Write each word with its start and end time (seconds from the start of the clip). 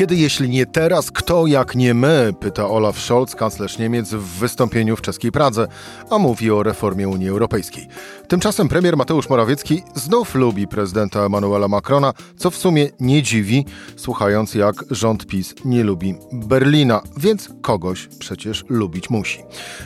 Kiedy, 0.00 0.16
jeśli 0.16 0.48
nie 0.48 0.66
teraz, 0.66 1.10
kto 1.10 1.46
jak 1.46 1.74
nie 1.74 1.94
my? 1.94 2.32
Pyta 2.40 2.68
Olaf 2.68 3.00
Scholz, 3.00 3.34
kanclerz 3.34 3.78
Niemiec, 3.78 4.10
w 4.14 4.38
wystąpieniu 4.38 4.96
w 4.96 5.00
czeskiej 5.00 5.32
Pradze, 5.32 5.66
a 6.10 6.18
mówi 6.18 6.50
o 6.50 6.62
reformie 6.62 7.08
Unii 7.08 7.28
Europejskiej. 7.28 7.88
Tymczasem 8.28 8.68
premier 8.68 8.96
Mateusz 8.96 9.28
Morawiecki 9.28 9.82
znów 9.94 10.34
lubi 10.34 10.68
prezydenta 10.68 11.20
Emmanuela 11.20 11.68
Macrona, 11.68 12.12
co 12.36 12.50
w 12.50 12.56
sumie 12.56 12.88
nie 13.00 13.22
dziwi, 13.22 13.64
słuchając 13.96 14.54
jak 14.54 14.84
rząd 14.90 15.26
PiS 15.26 15.54
nie 15.64 15.84
lubi 15.84 16.14
Berlina, 16.32 17.02
więc 17.16 17.48
kogoś 17.62 18.08
przecież 18.18 18.64
lubić 18.68 19.10
musi. 19.10 19.38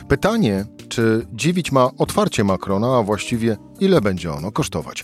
Pytanie, 0.07 0.65
czy 0.89 1.27
dziwić 1.33 1.71
ma 1.71 1.89
otwarcie 1.97 2.43
Macrona, 2.43 2.97
a 2.97 3.03
właściwie 3.03 3.57
ile 3.79 4.01
będzie 4.01 4.33
ono 4.33 4.51
kosztować? 4.51 5.03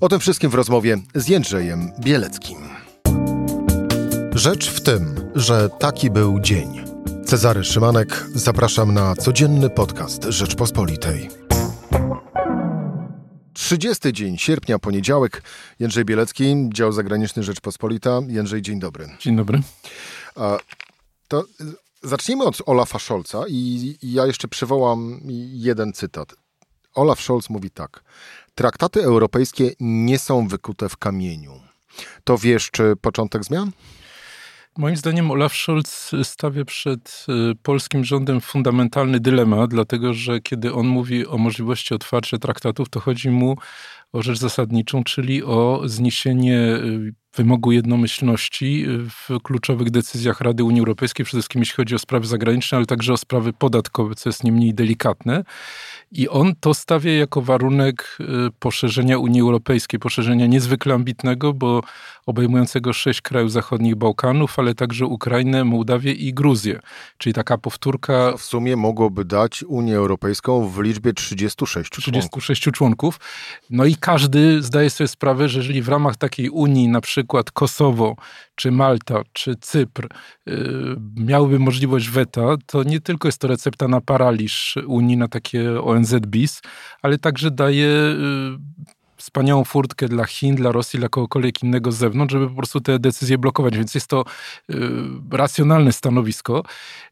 O 0.00 0.08
tym 0.08 0.20
wszystkim 0.20 0.50
w 0.50 0.54
rozmowie 0.54 0.98
z 1.14 1.28
Jędrzejem 1.28 1.92
Bieleckim. 2.00 2.81
Rzecz 4.34 4.70
w 4.70 4.80
tym, 4.80 5.30
że 5.34 5.68
taki 5.68 6.10
był 6.10 6.40
dzień. 6.40 6.84
Cezary 7.26 7.64
Szymanek, 7.64 8.26
zapraszam 8.34 8.94
na 8.94 9.16
codzienny 9.16 9.70
podcast 9.70 10.24
Rzeczpospolitej. 10.24 11.28
30 13.52 14.12
dzień 14.12 14.38
sierpnia, 14.38 14.78
poniedziałek. 14.78 15.42
Jędrzej 15.78 16.04
Bielecki, 16.04 16.68
dział 16.74 16.92
zagraniczny 16.92 17.42
Rzeczpospolita. 17.42 18.20
Jędrzej, 18.28 18.62
dzień 18.62 18.80
dobry. 18.80 19.08
Dzień 19.20 19.36
dobry. 19.36 19.60
A, 20.36 20.58
to 21.28 21.44
zacznijmy 22.02 22.44
od 22.44 22.62
Olafa 22.66 22.98
Scholza 22.98 23.44
i 23.48 23.96
ja 24.02 24.26
jeszcze 24.26 24.48
przywołam 24.48 25.20
jeden 25.52 25.92
cytat. 25.92 26.34
Olaf 26.94 27.20
Scholz 27.20 27.50
mówi 27.50 27.70
tak. 27.70 28.04
Traktaty 28.54 29.04
europejskie 29.04 29.70
nie 29.80 30.18
są 30.18 30.48
wykute 30.48 30.88
w 30.88 30.96
kamieniu. 30.96 31.60
To 32.24 32.38
wiesz, 32.38 32.70
czy 32.70 32.96
początek 33.00 33.44
zmian? 33.44 33.70
Moim 34.78 34.96
zdaniem 34.96 35.30
Olaf 35.30 35.52
Scholz 35.54 36.10
stawia 36.22 36.64
przed 36.64 37.26
y, 37.52 37.54
polskim 37.62 38.04
rządem 38.04 38.40
fundamentalny 38.40 39.20
dylemat, 39.20 39.70
dlatego 39.70 40.14
że 40.14 40.40
kiedy 40.40 40.74
on 40.74 40.86
mówi 40.86 41.26
o 41.26 41.38
możliwości 41.38 41.94
otwarcia 41.94 42.38
traktatów, 42.38 42.88
to 42.88 43.00
chodzi 43.00 43.30
mu 43.30 43.56
o 44.12 44.22
rzecz 44.22 44.38
zasadniczą, 44.38 45.04
czyli 45.04 45.44
o 45.44 45.82
zniesienie 45.84 46.58
y, 46.58 47.14
wymogu 47.36 47.72
jednomyślności 47.72 48.86
w 48.88 49.42
kluczowych 49.42 49.90
decyzjach 49.90 50.40
Rady 50.40 50.64
Unii 50.64 50.80
Europejskiej, 50.80 51.26
przede 51.26 51.40
wszystkim 51.40 51.62
jeśli 51.62 51.76
chodzi 51.76 51.94
o 51.94 51.98
sprawy 51.98 52.26
zagraniczne, 52.26 52.76
ale 52.76 52.86
także 52.86 53.12
o 53.12 53.16
sprawy 53.16 53.52
podatkowe, 53.52 54.14
co 54.14 54.28
jest 54.28 54.44
nie 54.44 54.52
mniej 54.52 54.74
delikatne. 54.74 55.44
I 56.12 56.28
on 56.28 56.54
to 56.60 56.74
stawia 56.74 57.12
jako 57.12 57.42
warunek 57.42 58.18
y, 58.20 58.24
poszerzenia 58.58 59.18
Unii 59.18 59.40
Europejskiej, 59.40 60.00
poszerzenia 60.00 60.46
niezwykle 60.46 60.94
ambitnego, 60.94 61.52
bo 61.52 61.82
obejmującego 62.26 62.92
sześć 62.92 63.20
krajów 63.20 63.52
zachodnich 63.52 63.96
Bałkanów, 63.96 64.58
ale 64.58 64.74
także 64.74 65.06
Ukrainę, 65.06 65.64
Mołdawię 65.64 66.12
i 66.12 66.34
Gruzję. 66.34 66.80
Czyli 67.18 67.32
taka 67.32 67.58
powtórka. 67.58 68.36
W 68.36 68.42
sumie 68.42 68.76
mogłoby 68.76 69.24
dać 69.24 69.62
Unię 69.62 69.96
Europejską 69.96 70.68
w 70.68 70.80
liczbie 70.80 71.12
36 71.12 71.90
członków. 71.90 72.12
36 72.12 72.62
członków. 72.62 73.20
No 73.70 73.84
i 73.84 73.96
każdy 73.96 74.62
zdaje 74.62 74.90
sobie 74.90 75.08
sprawę, 75.08 75.48
że 75.48 75.58
jeżeli 75.58 75.82
w 75.82 75.88
ramach 75.88 76.16
takiej 76.16 76.50
Unii, 76.50 76.88
na 76.88 77.00
przykład 77.00 77.21
Kosowo, 77.52 78.16
czy 78.54 78.70
Malta, 78.70 79.22
czy 79.32 79.56
Cypr 79.56 80.08
yy, 80.46 80.96
miałyby 81.16 81.58
możliwość 81.58 82.08
weta, 82.08 82.56
to 82.66 82.82
nie 82.82 83.00
tylko 83.00 83.28
jest 83.28 83.38
to 83.38 83.48
recepta 83.48 83.88
na 83.88 84.00
paraliż 84.00 84.78
Unii, 84.86 85.16
na 85.16 85.28
takie 85.28 85.82
ONZ 85.82 86.14
bis, 86.14 86.60
ale 87.02 87.18
także 87.18 87.50
daje 87.50 87.86
yy, 87.86 88.58
wspaniałą 89.22 89.64
furtkę 89.64 90.08
dla 90.08 90.24
Chin, 90.24 90.54
dla 90.54 90.72
Rosji, 90.72 90.98
dla 90.98 91.08
kogokolwiek 91.08 91.62
innego 91.62 91.92
z 91.92 91.96
zewnątrz, 91.96 92.32
żeby 92.32 92.48
po 92.48 92.54
prostu 92.54 92.80
te 92.80 92.98
decyzje 92.98 93.38
blokować. 93.38 93.76
Więc 93.76 93.94
jest 93.94 94.06
to 94.06 94.24
y, 94.70 94.74
racjonalne 95.30 95.92
stanowisko. 95.92 96.62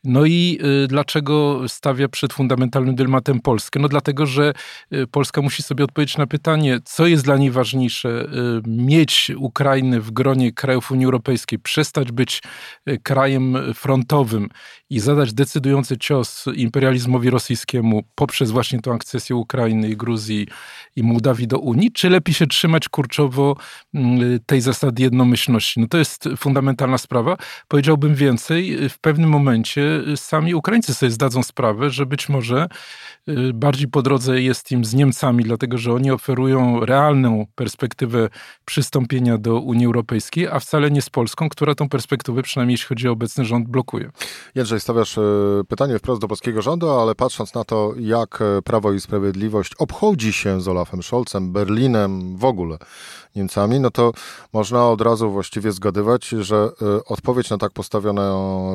No 0.04 0.24
i 0.24 0.58
y, 0.84 0.88
dlaczego 0.88 1.60
stawia 1.68 2.08
przed 2.08 2.32
fundamentalnym 2.32 2.94
dylematem 2.94 3.40
Polskę? 3.40 3.80
No 3.80 3.88
dlatego, 3.88 4.26
że 4.26 4.52
y, 4.92 5.06
Polska 5.06 5.42
musi 5.42 5.62
sobie 5.62 5.84
odpowiedzieć 5.84 6.16
na 6.16 6.26
pytanie, 6.26 6.80
co 6.84 7.06
jest 7.06 7.24
dla 7.24 7.36
niej 7.36 7.50
ważniejsze, 7.50 8.28
mieć 8.66 9.32
Ukrainę 9.36 10.00
w 10.00 10.10
gronie 10.10 10.52
krajów 10.52 10.90
Unii 10.90 11.04
Europejskiej, 11.04 11.58
przestać 11.58 12.12
być 12.12 12.42
krajem 13.02 13.56
frontowym 13.74 14.48
i 14.90 15.00
zadać 15.00 15.32
decydujący 15.32 15.98
cios 15.98 16.44
imperializmowi 16.54 17.30
rosyjskiemu 17.30 18.02
poprzez 18.14 18.50
właśnie 18.50 18.80
tę 18.80 18.92
akcesję 18.92 19.36
Ukrainy 19.36 19.88
i 19.88 19.96
Gruzji 19.96 20.46
i 20.96 21.02
Mołdawii 21.02 21.46
do 21.46 21.58
Unii, 21.58 21.92
czy 22.00 22.10
lepiej 22.10 22.34
się 22.34 22.46
trzymać 22.46 22.88
kurczowo 22.88 23.56
mm, 23.94 24.38
tej 24.46 24.60
zasady 24.60 25.02
jednomyślności? 25.02 25.80
No 25.80 25.86
to 25.88 25.98
jest 25.98 26.28
fundamentalna 26.36 26.98
sprawa. 26.98 27.36
Powiedziałbym 27.68 28.14
więcej, 28.14 28.88
w 28.88 28.98
pewnym 28.98 29.30
momencie 29.30 30.02
sami 30.16 30.54
Ukraińcy 30.54 30.94
sobie 30.94 31.12
zdadzą 31.12 31.42
sprawę, 31.42 31.90
że 31.90 32.06
być 32.06 32.28
może 32.28 32.68
y, 33.28 33.52
bardziej 33.54 33.88
po 33.88 34.02
drodze 34.02 34.42
jest 34.42 34.72
im 34.72 34.84
z 34.84 34.94
Niemcami, 34.94 35.44
dlatego 35.44 35.78
że 35.78 35.92
oni 35.92 36.10
oferują 36.10 36.86
realną 36.86 37.46
perspektywę 37.54 38.28
przystąpienia 38.64 39.38
do 39.38 39.60
Unii 39.60 39.86
Europejskiej, 39.86 40.48
a 40.48 40.60
wcale 40.60 40.90
nie 40.90 41.02
z 41.02 41.10
Polską, 41.10 41.48
która 41.48 41.74
tą 41.74 41.88
perspektywę, 41.88 42.42
przynajmniej 42.42 42.74
jeśli 42.74 42.86
chodzi 42.86 43.08
o 43.08 43.12
obecny 43.12 43.44
rząd, 43.44 43.68
blokuje. 43.68 44.10
Jędrzej, 44.54 44.80
stawiasz 44.80 45.18
e, 45.18 45.22
pytanie 45.68 45.98
wprost 45.98 46.20
do 46.20 46.28
polskiego 46.28 46.62
rządu, 46.62 46.90
ale 46.90 47.14
patrząc 47.14 47.54
na 47.54 47.64
to, 47.64 47.94
jak 47.98 48.42
e, 48.42 48.62
Prawo 48.62 48.92
i 48.92 49.00
Sprawiedliwość 49.00 49.74
obchodzi 49.78 50.32
się 50.32 50.60
z 50.60 50.68
Olafem 50.68 51.02
Scholzem, 51.02 51.52
Berlinem, 51.52 51.89
Berlinem, 51.92 52.36
w 52.36 52.44
ogóle 52.44 52.78
Niemcami, 53.36 53.80
no 53.80 53.90
to 53.90 54.12
można 54.52 54.88
od 54.88 55.00
razu 55.00 55.30
właściwie 55.30 55.72
zgadywać, 55.72 56.28
że 56.28 56.68
y, 56.82 57.04
odpowiedź 57.04 57.50
na 57.50 57.58
tak 57.58 57.72
postawione 57.72 58.30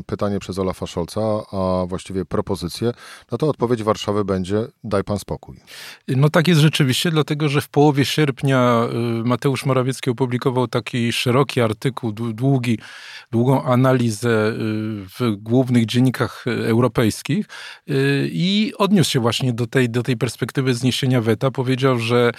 pytanie 0.06 0.40
przez 0.40 0.60
Olafa 0.60 0.88
Scholza, 0.88 1.22
a 1.52 1.86
właściwie 1.86 2.26
propozycję, 2.26 2.92
no 3.32 3.38
to 3.38 3.50
odpowiedź 3.50 3.84
Warszawy 3.84 4.26
będzie 4.26 4.68
daj 4.84 5.04
pan 5.04 5.20
spokój. 5.20 5.60
No 6.08 6.30
tak 6.30 6.48
jest 6.48 6.62
rzeczywiście, 6.62 7.12
dlatego 7.12 7.50
że 7.50 7.62
w 7.62 7.70
połowie 7.70 8.06
sierpnia 8.06 8.88
y, 9.22 9.28
Mateusz 9.28 9.66
Morawiecki 9.66 10.10
opublikował 10.10 10.68
taki 10.68 11.12
szeroki 11.12 11.62
artykuł, 11.62 12.12
długi, 12.12 12.80
długą 13.32 13.64
analizę 13.64 14.30
y, 14.30 14.54
w 15.20 15.36
głównych 15.38 15.86
dziennikach 15.86 16.46
europejskich 16.48 17.46
i 18.32 18.74
odniósł 18.78 19.12
się 19.12 19.20
właśnie 19.20 19.54
do 19.54 19.68
tej, 19.68 19.90
do 19.90 20.04
tej 20.04 20.18
perspektywy 20.18 20.74
zniesienia 20.74 21.22
weta. 21.22 21.52
Powiedział, 21.52 22.00
że 22.00 22.32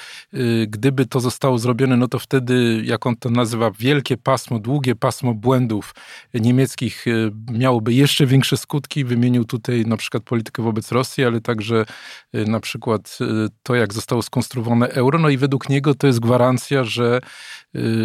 gdyby 0.69 1.07
to 1.07 1.21
zostało 1.21 1.59
zrobione, 1.59 1.97
no 1.97 2.09
to 2.09 2.19
wtedy, 2.19 2.83
jak 2.85 3.07
on 3.07 3.17
to 3.17 3.31
nazywa, 3.31 3.71
wielkie 3.71 4.17
pasmo, 4.17 4.59
długie 4.59 4.95
pasmo 4.95 5.35
błędów 5.35 5.95
niemieckich 6.35 7.05
e, 7.09 7.11
miałoby 7.53 7.95
jeszcze 7.95 8.27
większe 8.27 8.57
skutki. 8.57 9.05
Wymienił 9.05 9.45
tutaj 9.45 9.85
na 9.87 9.97
przykład 9.97 10.23
politykę 10.23 10.63
wobec 10.63 10.93
Rosji, 10.93 11.25
ale 11.25 11.41
także 11.41 11.85
e, 12.33 12.45
na 12.45 12.61
przykład 12.61 13.19
e, 13.21 13.25
to, 13.63 13.75
jak 13.75 13.95
zostało 13.95 14.23
skonstruowane 14.23 14.89
euro. 14.89 15.19
No 15.19 15.29
i 15.29 15.37
według 15.37 15.69
niego 15.69 15.95
to 15.95 16.07
jest 16.07 16.21
gwarancja, 16.21 16.85
że 16.85 17.21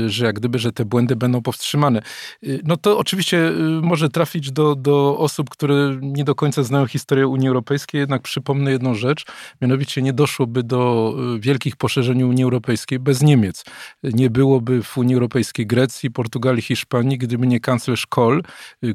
że 0.07 0.25
jak 0.25 0.35
gdyby, 0.35 0.59
że 0.59 0.71
te 0.71 0.85
błędy 0.85 1.15
będą 1.15 1.41
powstrzymane. 1.41 2.01
No 2.63 2.77
to 2.77 2.97
oczywiście 2.97 3.51
może 3.81 4.09
trafić 4.09 4.51
do, 4.51 4.75
do 4.75 5.17
osób, 5.17 5.49
które 5.49 5.97
nie 6.01 6.23
do 6.23 6.35
końca 6.35 6.63
znają 6.63 6.87
historię 6.87 7.27
Unii 7.27 7.47
Europejskiej, 7.47 7.99
jednak 7.99 8.21
przypomnę 8.21 8.71
jedną 8.71 8.95
rzecz, 8.95 9.25
mianowicie 9.61 10.01
nie 10.01 10.13
doszłoby 10.13 10.63
do 10.63 11.13
wielkich 11.39 11.75
poszerzeń 11.75 12.23
Unii 12.23 12.40
Europejskiej 12.43 12.99
bez 12.99 13.21
Niemiec. 13.21 13.63
Nie 14.03 14.29
byłoby 14.29 14.83
w 14.83 14.97
Unii 14.97 15.15
Europejskiej 15.15 15.67
Grecji, 15.67 16.11
Portugalii, 16.11 16.61
Hiszpanii, 16.61 17.17
gdyby 17.17 17.47
nie 17.47 17.59
kanclerz 17.59 18.07
Kohl, 18.07 18.41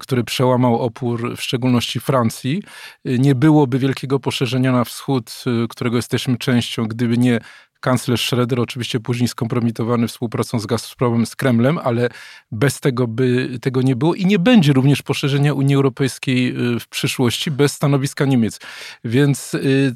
który 0.01 0.25
przełamał 0.25 0.81
opór 0.81 1.37
w 1.37 1.43
szczególności 1.43 2.01
Francji. 2.01 2.63
Nie 3.05 3.35
byłoby 3.35 3.79
wielkiego 3.79 4.21
poszerzenia 4.21 4.73
na 4.73 4.85
wschód, 4.85 5.45
którego 5.69 5.97
jesteśmy 5.97 6.39
częścią, 6.39 6.85
gdyby 6.85 7.19
nie 7.19 7.41
kanclerz 7.81 8.27
Schroeder, 8.27 8.61
oczywiście 8.61 9.01
później 9.01 9.29
skompromitowany 9.29 10.09
współpracą 10.09 10.61
z 10.61 10.67
Gazpromem, 10.67 11.27
z 11.27 11.37
Kremlem, 11.37 11.79
ale 11.79 12.09
bez 12.53 12.81
tego 12.81 13.07
by 13.07 13.59
tego 13.63 13.83
nie 13.83 13.97
było 13.97 14.15
i 14.15 14.27
nie 14.27 14.39
będzie 14.39 14.73
również 14.73 15.03
poszerzenia 15.03 15.55
Unii 15.55 15.75
Europejskiej 15.75 16.49
y, 16.77 16.81
w 16.81 16.89
przyszłości 16.89 17.51
bez 17.51 17.73
stanowiska 17.73 18.25
Niemiec. 18.25 18.61
Więc 19.05 19.55
y, 19.55 19.95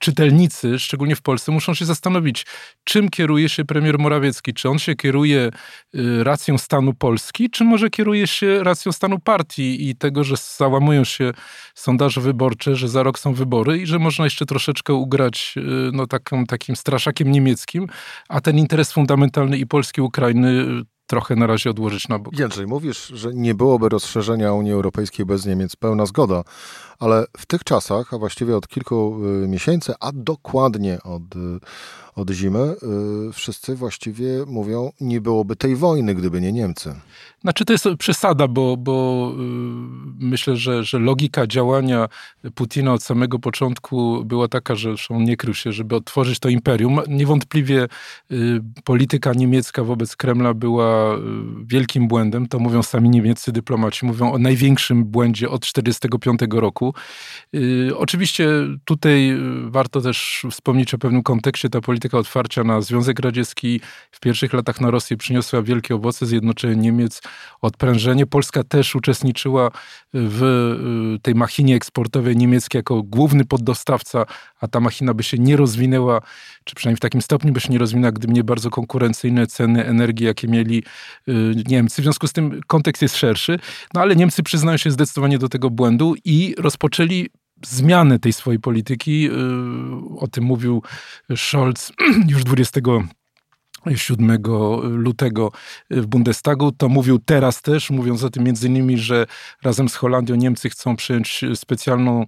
czytelnicy, 0.00 0.78
szczególnie 0.78 1.16
w 1.16 1.22
Polsce, 1.22 1.52
muszą 1.52 1.74
się 1.74 1.84
zastanowić, 1.84 2.46
czym 2.84 3.08
kieruje 3.08 3.48
się 3.48 3.64
premier 3.64 3.98
Morawiecki. 3.98 4.54
Czy 4.54 4.68
on 4.68 4.78
się 4.78 4.94
kieruje 4.94 5.50
y, 5.94 6.24
racją 6.24 6.58
stanu 6.58 6.94
Polski, 6.94 7.50
czy 7.50 7.64
może 7.64 7.90
kieruje 7.90 8.26
się 8.26 8.64
racją 8.64 8.92
stanu 8.92 9.18
partii 9.18 9.88
i 9.88 9.96
tego, 9.96 10.24
że 10.24 10.34
załamują 10.56 11.04
się 11.04 11.32
sondaże 11.74 12.20
wyborcze, 12.20 12.76
że 12.76 12.88
za 12.88 13.02
rok 13.02 13.18
są 13.18 13.34
wybory 13.34 13.78
i 13.78 13.86
że 13.86 13.98
można 13.98 14.24
jeszcze 14.24 14.46
troszeczkę 14.46 14.94
ugrać 14.94 15.54
y, 15.56 15.60
no, 15.92 16.06
takim 16.48 16.76
straszakiem 16.76 17.32
niemieckim, 17.32 17.86
a 18.28 18.40
ten 18.40 18.58
interes 18.58 18.92
fundamentalny 18.92 19.58
i 19.58 19.66
Polski, 19.66 20.00
Ukrainy 20.00 20.66
trochę 21.10 21.36
na 21.36 21.46
razie 21.46 21.70
odłożyć 21.70 22.08
na 22.08 22.18
bok. 22.18 22.38
Jędrzej, 22.38 22.66
mówisz, 22.66 23.06
że 23.06 23.34
nie 23.34 23.54
byłoby 23.54 23.88
rozszerzenia 23.88 24.52
Unii 24.52 24.72
Europejskiej 24.72 25.26
bez 25.26 25.46
Niemiec. 25.46 25.76
Pełna 25.76 26.06
zgoda 26.06 26.42
ale 27.00 27.26
w 27.36 27.46
tych 27.46 27.64
czasach, 27.64 28.14
a 28.14 28.18
właściwie 28.18 28.56
od 28.56 28.68
kilku 28.68 29.16
miesięcy, 29.46 29.94
a 30.00 30.10
dokładnie 30.14 30.98
od 31.02 31.22
od 32.20 32.30
zimy, 32.30 32.74
y, 33.28 33.32
wszyscy 33.32 33.74
właściwie 33.74 34.26
mówią, 34.46 34.92
nie 35.00 35.20
byłoby 35.20 35.56
tej 35.56 35.76
wojny, 35.76 36.14
gdyby 36.14 36.40
nie 36.40 36.52
Niemcy. 36.52 36.94
Znaczy 37.42 37.64
to 37.64 37.72
jest 37.72 37.84
przesada, 37.98 38.48
bo, 38.48 38.76
bo 38.76 39.28
y, 39.32 39.36
myślę, 40.18 40.56
że, 40.56 40.84
że 40.84 40.98
logika 40.98 41.46
działania 41.46 42.08
Putina 42.54 42.92
od 42.92 43.02
samego 43.02 43.38
początku 43.38 44.24
była 44.24 44.48
taka, 44.48 44.74
że 44.74 44.94
on 45.08 45.24
nie 45.24 45.36
krył 45.36 45.54
się, 45.54 45.72
żeby 45.72 45.96
otworzyć 45.96 46.38
to 46.38 46.48
imperium. 46.48 47.00
Niewątpliwie 47.08 47.88
y, 48.32 48.60
polityka 48.84 49.32
niemiecka 49.32 49.84
wobec 49.84 50.16
Kremla 50.16 50.54
była 50.54 51.16
wielkim 51.64 52.08
błędem. 52.08 52.48
To 52.48 52.58
mówią 52.58 52.82
sami 52.82 53.10
niemieccy 53.10 53.52
dyplomaci. 53.52 54.06
Mówią 54.06 54.32
o 54.32 54.38
największym 54.38 55.04
błędzie 55.04 55.50
od 55.50 55.60
1945 55.60 56.60
roku. 56.60 56.89
Oczywiście 57.96 58.48
tutaj 58.84 59.36
warto 59.66 60.00
też 60.00 60.46
wspomnieć 60.50 60.94
o 60.94 60.98
pewnym 60.98 61.22
kontekście. 61.22 61.68
Ta 61.68 61.80
polityka 61.80 62.18
otwarcia 62.18 62.64
na 62.64 62.80
Związek 62.80 63.20
Radziecki 63.20 63.80
w 64.10 64.20
pierwszych 64.20 64.52
latach 64.52 64.80
na 64.80 64.90
Rosję 64.90 65.16
przyniosła 65.16 65.62
wielkie 65.62 65.94
owoce, 65.94 66.26
zjednoczenie 66.26 66.76
Niemiec, 66.76 67.22
odprężenie. 67.60 68.26
Polska 68.26 68.64
też 68.64 68.94
uczestniczyła 68.94 69.70
w 70.14 70.42
y, 71.16 71.20
tej 71.22 71.34
machinie 71.34 71.76
eksportowej 71.76 72.36
niemieckiej 72.36 72.78
jako 72.78 73.02
główny 73.02 73.44
poddostawca, 73.44 74.26
a 74.60 74.68
ta 74.68 74.80
machina 74.80 75.14
by 75.14 75.22
się 75.22 75.38
nie 75.38 75.56
rozwinęła, 75.56 76.20
czy 76.64 76.74
przynajmniej 76.74 76.96
w 76.96 77.00
takim 77.00 77.22
stopniu 77.22 77.52
by 77.52 77.60
się 77.60 77.72
nie 77.72 77.78
rozwinęła, 77.78 78.12
gdyby 78.12 78.32
nie 78.32 78.44
bardzo 78.44 78.70
konkurencyjne 78.70 79.46
ceny 79.46 79.86
energii, 79.86 80.26
jakie 80.26 80.48
mieli 80.48 80.82
y, 81.28 81.32
Niemcy. 81.66 82.02
W 82.02 82.04
związku 82.04 82.26
z 82.26 82.32
tym 82.32 82.60
kontekst 82.66 83.02
jest 83.02 83.16
szerszy, 83.16 83.58
no 83.94 84.00
ale 84.00 84.16
Niemcy 84.16 84.42
przyznają 84.42 84.76
się 84.76 84.90
zdecydowanie 84.90 85.38
do 85.38 85.48
tego 85.48 85.70
błędu 85.70 86.14
i 86.24 86.54
rozpoczęli 86.80 87.28
zmianę 87.66 88.18
tej 88.18 88.32
swojej 88.32 88.60
polityki. 88.60 89.28
Y, 89.30 89.32
o 90.18 90.28
tym 90.28 90.44
mówił 90.44 90.82
Scholz 91.36 91.92
już 92.32 92.44
20 92.44 92.80
7 93.94 94.38
lutego 94.82 95.52
w 95.90 96.06
Bundestagu. 96.06 96.72
To 96.72 96.88
mówił 96.88 97.18
teraz 97.18 97.62
też, 97.62 97.90
mówiąc 97.90 98.24
o 98.24 98.30
tym 98.30 98.44
między 98.44 98.68
innymi, 98.68 98.98
że 98.98 99.26
razem 99.62 99.88
z 99.88 99.94
Holandią 99.94 100.34
Niemcy 100.34 100.70
chcą 100.70 100.96
przyjąć 100.96 101.44
specjalną 101.54 102.22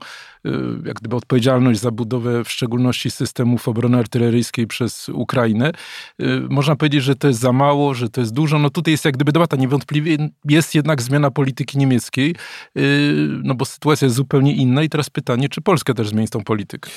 y, 0.46 0.50
jak 0.84 0.96
gdyby 0.96 1.16
odpowiedzialność 1.16 1.80
za 1.80 1.90
budowę 1.90 2.44
w 2.44 2.50
szczególności 2.50 3.10
systemów 3.10 3.68
obrony 3.68 3.98
artyleryjskiej 3.98 4.66
przez 4.66 5.08
Ukrainę. 5.08 5.72
Y, 6.20 6.40
można 6.50 6.76
powiedzieć, 6.76 7.02
że 7.02 7.16
to 7.16 7.28
jest 7.28 7.40
za 7.40 7.52
mało, 7.52 7.94
że 7.94 8.08
to 8.08 8.20
jest 8.20 8.32
dużo. 8.32 8.58
No 8.58 8.70
tutaj 8.70 8.92
jest 8.92 9.04
jak 9.04 9.14
gdyby 9.14 9.32
debata. 9.32 9.56
Niewątpliwie 9.56 10.16
jest 10.48 10.74
jednak 10.74 11.02
zmiana 11.02 11.30
polityki 11.30 11.78
niemieckiej, 11.78 12.34
y, 12.76 13.28
no 13.42 13.54
bo 13.54 13.64
sytuacja 13.64 14.06
jest 14.06 14.16
zupełnie 14.16 14.54
inna 14.54 14.82
i 14.82 14.88
teraz 14.88 15.10
pytanie, 15.10 15.48
czy 15.48 15.60
Polska 15.60 15.94
też 15.94 16.08
zmieni 16.08 16.28
tą 16.28 16.44
politykę? 16.44 16.90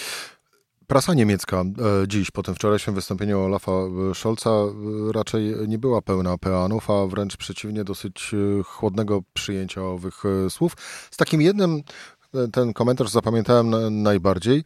Prasa 0.87 1.13
niemiecka 1.13 1.61
e, 1.61 2.07
dziś, 2.07 2.31
po 2.31 2.43
tym 2.43 2.55
wczorajszym 2.55 2.95
wystąpieniu 2.95 3.39
Olafa 3.39 3.71
e, 3.71 4.15
Scholza, 4.15 4.49
e, 4.49 4.73
raczej 5.11 5.55
nie 5.67 5.77
była 5.77 6.01
pełna 6.01 6.37
peanów, 6.37 6.89
a 6.89 7.07
wręcz 7.07 7.37
przeciwnie, 7.37 7.83
dosyć 7.83 8.31
chłodnego 8.65 9.21
przyjęcia 9.33 9.81
owych 9.83 10.23
słów. 10.49 10.73
Z 11.11 11.17
takim 11.17 11.41
jednym, 11.41 11.81
ten 12.51 12.73
komentarz 12.73 13.09
zapamiętałem 13.09 14.01
najbardziej, 14.03 14.63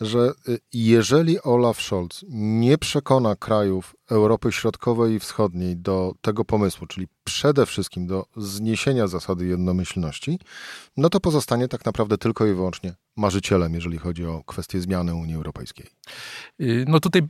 że 0.00 0.32
jeżeli 0.72 1.42
Olaf 1.42 1.82
Scholz 1.82 2.24
nie 2.28 2.78
przekona 2.78 3.36
krajów 3.36 3.96
Europy 4.10 4.52
Środkowej 4.52 5.14
i 5.14 5.18
Wschodniej 5.18 5.76
do 5.76 6.14
tego 6.20 6.44
pomysłu, 6.44 6.86
czyli 6.86 7.08
przede 7.24 7.66
wszystkim 7.66 8.06
do 8.06 8.26
zniesienia 8.36 9.06
zasady 9.06 9.46
jednomyślności, 9.46 10.38
no 10.96 11.08
to 11.08 11.20
pozostanie 11.20 11.68
tak 11.68 11.84
naprawdę 11.84 12.18
tylko 12.18 12.46
i 12.46 12.54
wyłącznie 12.54 12.94
marzycielem, 13.16 13.74
jeżeli 13.74 13.98
chodzi 13.98 14.26
o 14.26 14.42
kwestię 14.46 14.80
zmiany 14.80 15.14
Unii 15.14 15.34
Europejskiej. 15.34 15.86
Y, 16.60 16.84
no 16.88 17.00
tutaj 17.00 17.22
y, 17.22 17.26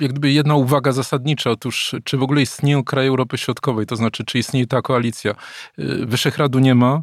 jak 0.00 0.12
gdyby 0.12 0.32
jedna 0.32 0.54
uwaga 0.54 0.92
zasadnicza. 0.92 1.50
Otóż, 1.50 1.94
czy 2.04 2.16
w 2.16 2.22
ogóle 2.22 2.42
istnieją 2.42 2.84
kraje 2.84 3.08
Europy 3.08 3.38
Środkowej, 3.38 3.86
to 3.86 3.96
znaczy, 3.96 4.24
czy 4.24 4.38
istnieje 4.38 4.66
ta 4.66 4.82
koalicja? 4.82 5.34
Y, 5.78 6.06
Wyszehradu 6.06 6.58
nie 6.58 6.74
ma. 6.74 7.00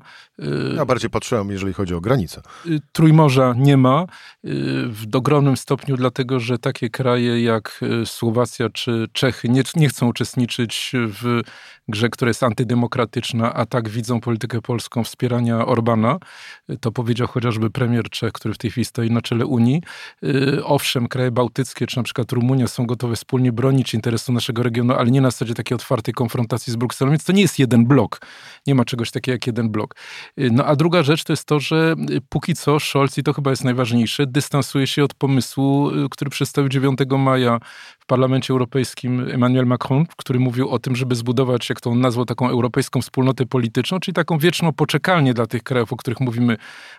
Ja 0.76 0.86
bardziej 0.86 1.10
patrzyłem, 1.10 1.50
jeżeli 1.50 1.74
chodzi 1.74 1.96
o 1.96 2.02
granice. 2.02 2.42
Trójmorza 2.92 3.54
nie 3.58 3.78
ma 3.78 4.06
w 4.90 5.04
ogromnym 5.14 5.58
stopniu, 5.58 5.98
dlatego 5.98 6.40
że 6.40 6.58
takie 6.58 6.90
kraje 6.90 7.44
jak 7.44 7.82
Słowacja 8.06 8.70
czy 8.70 9.05
Czechy 9.14 9.50
nie, 9.50 9.64
nie 9.76 9.90
chcą 9.90 10.08
uczestniczyć 10.08 10.92
w 10.94 11.42
grze, 11.88 12.10
która 12.10 12.30
jest 12.30 12.44
antydemokratyczna, 12.44 13.54
a 13.54 13.66
tak 13.66 13.90
widzą 13.90 14.22
politykę 14.22 14.62
polską 14.62 15.04
wspierania 15.04 15.66
Orbana. 15.66 16.20
To 16.82 16.92
powiedział 16.92 17.28
chociażby 17.28 17.70
premier 17.70 18.10
Czech, 18.10 18.34
który 18.34 18.54
w 18.54 18.58
tej 18.58 18.72
chwili 18.72 18.86
stoi 18.86 19.12
na 19.12 19.22
czele 19.22 19.46
Unii. 19.46 19.82
Y, 20.24 20.66
owszem, 20.66 21.08
kraje 21.08 21.32
bałtyckie, 21.32 21.88
czy 21.88 21.98
na 21.98 22.04
przykład 22.04 22.32
Rumunia 22.32 22.68
są 22.68 22.86
gotowe 22.86 23.16
wspólnie 23.16 23.52
bronić 23.52 23.94
interesu 23.94 24.34
naszego 24.34 24.64
regionu, 24.64 24.94
ale 24.94 25.12
nie 25.12 25.22
na 25.22 25.32
zasadzie 25.32 25.54
takiej 25.54 25.76
otwartej 25.76 26.14
konfrontacji 26.14 26.74
z 26.74 26.76
Brukselą, 26.76 27.12
więc 27.12 27.24
to 27.24 27.34
nie 27.34 27.42
jest 27.42 27.60
jeden 27.60 27.86
blok. 27.86 28.22
Nie 28.68 28.76
ma 28.76 28.86
czegoś 28.86 29.12
takiego 29.12 29.34
jak 29.34 29.48
jeden 29.48 29.70
blok. 29.70 29.96
Y, 30.40 30.50
no 30.52 30.66
a 30.66 30.76
druga 30.76 31.04
rzecz 31.04 31.24
to 31.24 31.34
jest 31.34 31.46
to, 31.46 31.60
że 31.60 31.96
y, 32.10 32.22
póki 32.30 32.54
co 32.54 32.80
Scholz, 32.80 33.18
i 33.18 33.24
to 33.24 33.34
chyba 33.34 33.50
jest 33.50 33.64
najważniejsze, 33.64 34.28
dystansuje 34.28 34.88
się 34.88 35.04
od 35.04 35.14
pomysłu, 35.14 35.92
który 36.12 36.32
przedstawił 36.32 36.70
9 36.70 37.00
maja 37.18 37.60
Parlamencie 38.08 38.54
Europejskim 38.54 39.30
Emmanuel 39.32 39.66
Macron, 39.66 40.06
który 40.18 40.40
mówił 40.40 40.70
o 40.70 40.80
tym, 40.80 40.96
żeby 40.96 41.16
zbudować, 41.16 41.70
jak 41.70 41.82
to 41.82 41.90
on 41.90 42.02
nazwał, 42.02 42.26
taką 42.26 42.50
europejską 42.50 43.02
wspólnotę 43.02 43.46
polityczną, 43.46 44.00
czyli 44.00 44.16
taką 44.16 44.38
wieczną 44.38 44.74
poczekalnię 44.74 45.34
dla 45.34 45.48
tych 45.48 45.64
krajów, 45.64 45.94
o 45.94 45.96
których 45.96 46.20
mówimy, 46.20 46.58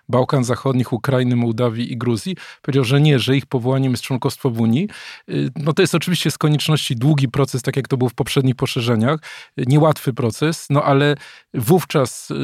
Bałkan 0.08 0.44
Zachodnich, 0.44 0.92
Ukrainy, 0.92 1.36
Mołdawii 1.36 1.92
i 1.92 1.96
Gruzji. 1.96 2.36
Powiedział, 2.62 2.84
że 2.84 3.00
nie, 3.00 3.18
że 3.18 3.36
ich 3.36 3.46
powołaniem 3.46 3.92
jest 3.92 4.02
członkostwo 4.02 4.50
w 4.50 4.60
Unii. 4.60 4.88
Y, 5.28 5.50
no 5.56 5.72
to 5.72 5.82
jest 5.82 5.94
oczywiście 5.94 6.30
z 6.30 6.38
konieczności 6.38 6.96
długi 6.96 7.28
proces, 7.28 7.62
tak 7.62 7.76
jak 7.76 7.88
to 7.88 7.96
był 7.96 8.08
w 8.08 8.14
poprzednich 8.14 8.54
poszerzeniach, 8.54 9.20
y, 9.60 9.64
niełatwy 9.66 10.12
proces, 10.12 10.66
no 10.70 10.82
ale 10.82 11.16
wówczas 11.54 12.30
y, 12.30 12.34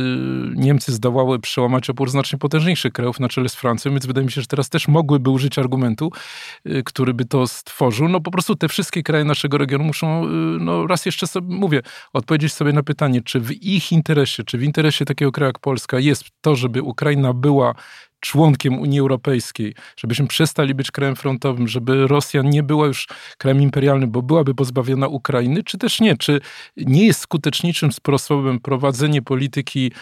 Niemcy 0.55 0.93
zdołały 0.93 1.39
przełamać 1.39 1.91
opór 1.91 2.11
znacznie 2.11 2.39
potężniejszych 2.39 2.93
krajów 2.93 3.21
na 3.21 3.29
czele 3.29 3.49
z 3.49 3.55
Francją, 3.55 3.91
więc 3.91 4.07
wydaje 4.07 4.25
mi 4.25 4.33
się, 4.33 4.41
że 4.41 4.47
teraz 4.47 4.69
też 4.69 4.89
mogłyby 4.89 5.31
użyć 5.31 5.59
argumentu, 5.59 6.13
który 6.85 7.15
by 7.15 7.25
to 7.25 7.47
stworzył. 7.47 8.09
No 8.09 8.21
po 8.21 8.31
prostu 8.31 8.52
prostu 8.53 8.57
te 8.57 8.69
wszystkie 8.69 9.03
kraje 9.03 9.25
naszego 9.25 9.59
regionu 9.59 9.85
muszą, 9.85 10.25
y, 10.25 10.29
no 10.61 10.87
raz 10.87 11.07
jeszcze 11.07 11.27
sobie 11.27 11.57
mówię, 11.57 11.83
odpowiedzieć 12.13 12.53
sobie 12.53 12.73
na 12.73 12.83
pytanie, 12.83 13.23
czy 13.23 13.41
w 13.41 13.53
ich 13.63 13.93
interesie, 13.93 14.45
czy 14.45 14.59
w 14.59 14.63
interesie 14.63 15.05
takiego 15.05 15.33
kraju 15.33 15.49
jak 15.49 15.59
Polska 15.59 15.99
jest 15.99 16.25
to, 16.41 16.57
żeby 16.57 16.83
Ukraina 16.83 17.33
była 17.33 17.75
członkiem 18.23 18.79
Unii 18.79 19.01
Europejskiej, 19.01 19.75
żebyśmy 19.97 20.27
przestali 20.27 20.75
być 20.75 20.91
krajem 20.91 21.17
frontowym, 21.17 21.69
żeby 21.69 22.07
Rosja 22.07 22.43
nie 22.43 22.63
była 22.63 22.87
już 22.87 23.09
krajem 23.39 23.63
imperialnym, 23.63 24.11
bo 24.11 24.23
byłaby 24.23 24.55
pozbawiona 24.55 25.09
Ukrainy, 25.09 25.63
czy 25.63 25.79
też 25.79 26.01
nie? 26.01 26.17
Czy 26.17 26.41
nie 26.77 27.07
jest 27.07 27.21
skuteczniejszym 27.21 27.93
sposobem 27.93 28.61
prowadzenie 28.61 29.23
polityki 29.23 29.93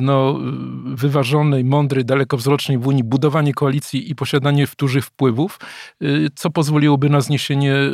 no, 0.00 0.38
wyważonej, 0.84 1.64
mądrej, 1.64 2.04
dalekowzrocznej 2.04 2.78
w 2.78 2.86
Unii, 2.86 3.04
budowanie 3.04 3.54
koalicji 3.54 4.10
i 4.10 4.14
posiadanie 4.14 4.66
dużych 4.78 5.04
wpływów, 5.04 5.58
y, 6.02 6.28
co 6.34 6.50
pozwoliłoby 6.50 7.10
na 7.10 7.20
zniesienie 7.20 7.74
y, 7.74 7.90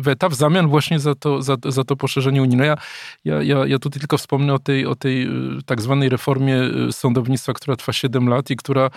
weta 0.00 0.28
w 0.28 0.34
zamian 0.34 0.68
właśnie 0.68 0.98
za 0.98 1.14
to, 1.14 1.42
za, 1.42 1.56
za 1.64 1.84
to 1.84 1.96
poszerzenie 1.96 2.42
Unii. 2.42 2.56
No 2.56 2.64
ja, 2.64 2.76
ja, 3.24 3.42
ja, 3.66 3.78
tutaj 3.78 4.00
tylko 4.00 4.18
wspomnę 4.18 4.54
o 4.54 4.58
tej, 4.58 4.86
o 4.86 4.94
tej 4.94 5.26
y, 5.26 5.62
tak 5.66 5.82
zwanej 5.82 6.08
reformie 6.08 6.60
sądownictwa, 6.90 7.52
która 7.52 7.76
trwa 7.76 7.92
7 7.92 8.28
lat 8.28 8.50
i 8.50 8.56
która 8.56 8.90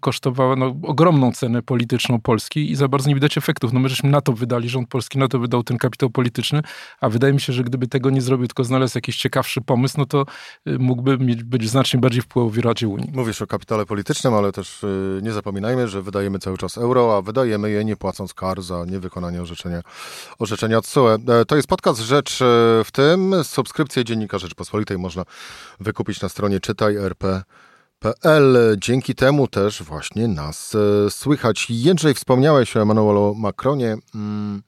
kosztowała 0.00 0.56
no, 0.56 0.76
ogromną 0.82 1.32
cenę 1.32 1.62
polityczną 1.62 2.20
Polski 2.20 2.70
i 2.70 2.76
za 2.76 2.88
bardzo 2.88 3.08
nie 3.08 3.14
widać 3.14 3.38
efektów. 3.38 3.72
No 3.72 3.80
my 3.80 3.88
żeśmy 3.88 4.10
na 4.10 4.20
to 4.20 4.32
wydali, 4.32 4.68
rząd 4.68 4.88
polski 4.88 5.18
na 5.18 5.28
to 5.28 5.38
wydał 5.38 5.62
ten 5.62 5.78
kapitał 5.78 6.10
polityczny, 6.10 6.62
a 7.00 7.08
wydaje 7.08 7.32
mi 7.32 7.40
się, 7.40 7.52
że 7.52 7.64
gdyby 7.64 7.86
tego 7.86 8.10
nie 8.10 8.22
zrobił, 8.22 8.46
tylko 8.46 8.64
znalazł 8.64 8.98
jakiś 8.98 9.16
ciekawszy 9.16 9.60
pomysł, 9.60 9.94
no 9.98 10.06
to 10.06 10.26
y, 10.68 10.78
mógłby 10.78 11.18
mieć, 11.18 11.44
być 11.44 11.70
znacznie 11.70 12.00
bardziej 12.00 12.22
wpływowy 12.22 12.60
w 12.60 12.64
Radzie 12.64 12.88
Unii. 12.88 13.10
Mówisz 13.14 13.42
o 13.42 13.46
kapitale 13.46 13.86
politycznym, 13.86 14.34
ale 14.34 14.52
też 14.52 14.84
y, 14.84 15.20
nie 15.22 15.32
zapominajmy, 15.32 15.88
że 15.88 16.02
wydajemy 16.02 16.38
cały 16.38 16.58
czas 16.58 16.78
euro, 16.78 17.16
a 17.16 17.22
wydajemy 17.22 17.70
je 17.70 17.84
nie 17.84 17.96
płacąc 17.96 18.34
kar 18.34 18.62
za 18.62 18.84
niewykonanie 18.84 19.42
orzeczenia, 19.42 19.82
orzeczenia 20.38 20.78
od 20.78 20.86
CUE. 20.86 21.08
To 21.48 21.56
jest 21.56 21.68
podcast 21.68 22.00
Rzecz 22.00 22.38
w 22.84 22.88
tym. 22.92 23.34
Subskrypcję 23.44 24.04
Dziennika 24.04 24.38
Rzeczpospolitej 24.38 24.98
można 24.98 25.24
wykupić 25.80 26.20
na 26.20 26.28
stronie 26.28 26.60
czytaj.rp 26.60 27.42
PL. 28.02 28.56
Dzięki 28.78 29.14
temu 29.14 29.48
też 29.48 29.82
właśnie 29.82 30.28
nas 30.28 30.74
e, 30.74 31.10
słychać. 31.10 31.66
Jędrzej, 31.70 32.14
wspomniałeś 32.14 32.76
o 32.76 32.82
Emmanuelu 32.82 33.34
Macronie, 33.34 33.96
mm, 34.14 34.62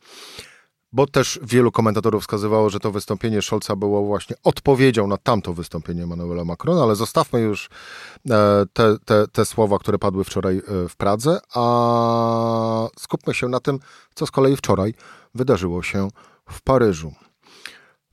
bo 0.92 1.06
też 1.06 1.40
wielu 1.42 1.72
komentatorów 1.72 2.22
wskazywało, 2.22 2.70
że 2.70 2.80
to 2.80 2.90
wystąpienie 2.90 3.42
Scholza 3.42 3.76
było 3.76 4.04
właśnie 4.04 4.36
odpowiedzią 4.44 5.06
na 5.06 5.16
tamto 5.16 5.54
wystąpienie 5.54 6.02
Emmanuela 6.02 6.44
Macrona, 6.44 6.82
ale 6.82 6.96
zostawmy 6.96 7.40
już 7.40 7.68
e, 8.30 8.64
te, 8.72 8.96
te, 9.04 9.28
te 9.28 9.44
słowa, 9.44 9.78
które 9.78 9.98
padły 9.98 10.24
wczoraj 10.24 10.56
e, 10.56 10.88
w 10.88 10.96
Pradze, 10.96 11.40
a 11.54 12.88
skupmy 12.98 13.34
się 13.34 13.48
na 13.48 13.60
tym, 13.60 13.78
co 14.14 14.26
z 14.26 14.30
kolei 14.30 14.56
wczoraj 14.56 14.94
wydarzyło 15.34 15.82
się 15.82 16.08
w 16.50 16.62
Paryżu. 16.62 17.12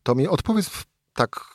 To 0.04 0.16
mi 0.16 0.28
odpowiedz 0.28 0.70
tak 1.14 1.46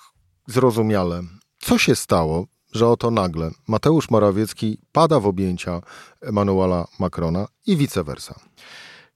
zrozumiale, 0.46 1.22
co 1.58 1.78
się 1.78 1.96
stało, 1.96 2.46
że 2.72 2.88
oto 2.88 3.10
nagle 3.10 3.50
Mateusz 3.68 4.10
Morawiecki 4.10 4.78
pada 4.92 5.20
w 5.20 5.26
objęcia 5.26 5.80
Emmanuela 6.20 6.86
Macrona 6.98 7.46
i 7.66 7.76
vice 7.76 8.04
versa? 8.04 8.40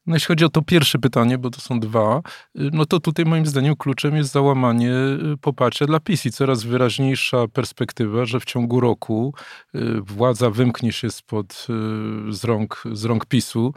No 0.07 0.16
jeśli 0.16 0.26
chodzi 0.26 0.45
o 0.45 0.49
to 0.49 0.62
pierwsze 0.62 0.99
pytanie, 0.99 1.38
bo 1.38 1.50
to 1.50 1.61
są 1.61 1.80
dwa, 1.80 2.19
y, 2.19 2.71
no 2.73 2.87
to 2.87 3.00
tutaj 3.00 3.25
moim 3.25 3.47
zdaniem 3.47 3.76
kluczem 3.76 4.16
jest 4.16 4.33
załamanie 4.33 4.92
y, 5.33 5.37
poparcia 5.40 5.87
dla 5.87 6.00
PiS 6.00 6.26
i 6.26 6.30
coraz 6.30 6.64
wyraźniejsza 6.64 7.49
perspektywa, 7.49 8.25
że 8.25 8.40
w 8.40 8.45
ciągu 8.45 8.80
roku 8.80 9.35
y, 9.75 10.00
władza 10.00 10.50
wymknie 10.50 10.92
się 10.92 11.11
spod 11.11 11.66
z 12.30 12.45
rąk, 12.45 12.83
z 12.92 13.04
rąk 13.04 13.26
PiSu, 13.26 13.75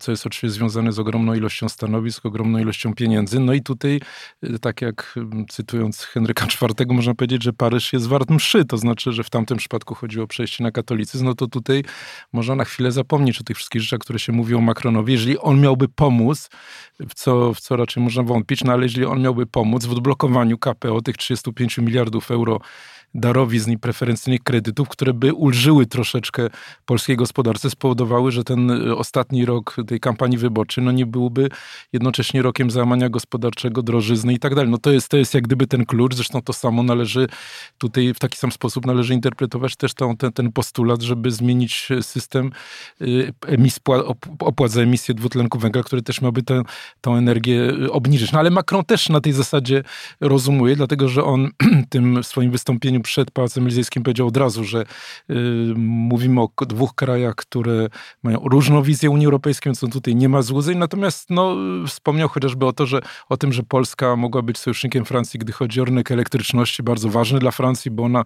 co 0.00 0.10
jest 0.10 0.26
oczywiście 0.26 0.50
związane 0.50 0.92
z 0.92 0.98
ogromną 0.98 1.34
ilością 1.34 1.68
stanowisk, 1.68 2.26
ogromną 2.26 2.58
ilością 2.58 2.94
pieniędzy. 2.94 3.40
No 3.40 3.52
i 3.52 3.62
tutaj, 3.62 4.00
tak 4.60 4.82
jak 4.82 5.14
cytując 5.48 6.00
Henryka 6.00 6.46
IV, 6.62 6.94
można 6.94 7.14
powiedzieć, 7.14 7.42
że 7.42 7.52
Paryż 7.52 7.92
jest 7.92 8.06
wart 8.06 8.30
mszy, 8.30 8.64
to 8.64 8.78
znaczy, 8.78 9.12
że 9.12 9.24
w 9.24 9.30
tamtym 9.30 9.58
przypadku 9.58 9.94
chodziło 9.94 10.24
o 10.24 10.26
przejście 10.26 10.64
na 10.64 10.70
katolicyzm, 10.70 11.24
no 11.24 11.34
to 11.34 11.46
tutaj 11.46 11.84
można 12.32 12.54
na 12.54 12.64
chwilę 12.64 12.92
zapomnieć 12.92 13.40
o 13.40 13.44
tych 13.44 13.56
wszystkich 13.56 13.82
rzeczach, 13.82 13.98
które 13.98 14.18
się 14.18 14.32
mówi 14.32 14.54
o 14.54 14.60
Macronowi. 14.60 15.12
Jeżeli 15.12 15.38
on 15.38 15.53
miałby 15.60 15.88
pomóc, 15.88 16.48
w 17.00 17.14
co, 17.14 17.54
w 17.54 17.60
co 17.60 17.76
raczej 17.76 18.02
można 18.02 18.22
wątpić, 18.22 18.64
no 18.64 18.72
ale 18.72 18.82
jeżeli 18.82 19.06
on 19.06 19.22
miałby 19.22 19.46
pomóc 19.46 19.84
w 19.84 19.92
odblokowaniu 19.92 20.58
KPO 20.58 21.00
tych 21.00 21.16
35 21.16 21.78
miliardów 21.78 22.30
euro 22.30 22.60
darowizn 23.14 23.70
i 23.72 23.78
preferencyjnych 23.78 24.42
kredytów, 24.42 24.88
które 24.88 25.14
by 25.14 25.32
ulżyły 25.32 25.86
troszeczkę 25.86 26.48
polskiej 26.86 27.16
gospodarce, 27.16 27.70
spowodowały, 27.70 28.32
że 28.32 28.44
ten 28.44 28.70
y, 28.70 28.96
ostatni 28.96 29.44
rok 29.44 29.76
tej 29.86 30.00
kampanii 30.00 30.38
wyborczej 30.38 30.84
no 30.84 30.92
nie 30.92 31.06
byłby 31.06 31.48
jednocześnie 31.92 32.42
rokiem 32.42 32.70
załamania 32.70 33.08
gospodarczego, 33.08 33.82
drożyzny 33.82 34.32
i 34.32 34.38
tak 34.38 34.54
dalej. 34.54 34.70
No 34.70 34.78
to 34.78 34.90
jest, 34.90 35.08
to 35.08 35.16
jest 35.16 35.34
jak 35.34 35.44
gdyby 35.44 35.66
ten 35.66 35.86
klucz, 35.86 36.14
zresztą 36.14 36.42
to 36.42 36.52
samo 36.52 36.82
należy 36.82 37.26
tutaj 37.78 38.14
w 38.14 38.18
taki 38.18 38.38
sam 38.38 38.52
sposób 38.52 38.86
należy 38.86 39.14
interpretować 39.14 39.76
też 39.76 39.94
tą, 39.94 40.16
ten, 40.16 40.32
ten 40.32 40.52
postulat, 40.52 41.02
żeby 41.02 41.30
zmienić 41.30 41.88
system 42.00 42.50
y, 43.00 43.32
emis, 43.46 43.80
opłat 44.38 44.70
za 44.70 44.82
emisję 44.82 45.14
dwutlenku 45.14 45.58
węgla, 45.58 45.82
który 45.82 46.02
też 46.02 46.20
miałby 46.20 46.42
tę, 46.42 46.62
tę 47.00 47.10
energię 47.10 47.72
y, 47.82 47.92
obniżyć. 47.92 48.32
No 48.32 48.38
ale 48.38 48.50
Macron 48.50 48.84
też 48.84 49.08
na 49.08 49.20
tej 49.20 49.32
zasadzie 49.32 49.82
rozumuje, 50.20 50.76
dlatego 50.76 51.08
że 51.08 51.24
on 51.24 51.50
tym 51.90 52.24
swoim 52.24 52.50
wystąpieniu 52.50 53.03
przed 53.04 53.30
Pałacem 53.30 53.64
Elizejskim 53.64 54.02
powiedział 54.02 54.26
od 54.26 54.36
razu, 54.36 54.64
że 54.64 54.84
y, 55.30 55.34
mówimy 55.76 56.40
o 56.40 56.48
dwóch 56.66 56.94
krajach, 56.94 57.34
które 57.34 57.88
mają 58.22 58.38
różną 58.38 58.82
wizję 58.82 59.10
Unii 59.10 59.26
Europejskiej, 59.26 59.72
więc 59.72 59.92
tutaj 59.92 60.16
nie 60.16 60.28
ma 60.28 60.42
złudzeń. 60.42 60.78
Natomiast 60.78 61.30
no, 61.30 61.56
wspomniał 61.86 62.28
chociażby 62.28 62.66
o, 62.66 62.72
to, 62.72 62.86
że, 62.86 63.00
o 63.28 63.36
tym, 63.36 63.52
że 63.52 63.62
Polska 63.62 64.16
mogła 64.16 64.42
być 64.42 64.58
sojusznikiem 64.58 65.04
Francji, 65.04 65.38
gdy 65.38 65.52
chodzi 65.52 65.80
o 65.80 65.84
rynek 65.84 66.10
elektryczności, 66.10 66.82
bardzo 66.82 67.08
ważny 67.08 67.38
dla 67.38 67.50
Francji, 67.50 67.90
bo 67.90 68.04
ona 68.04 68.24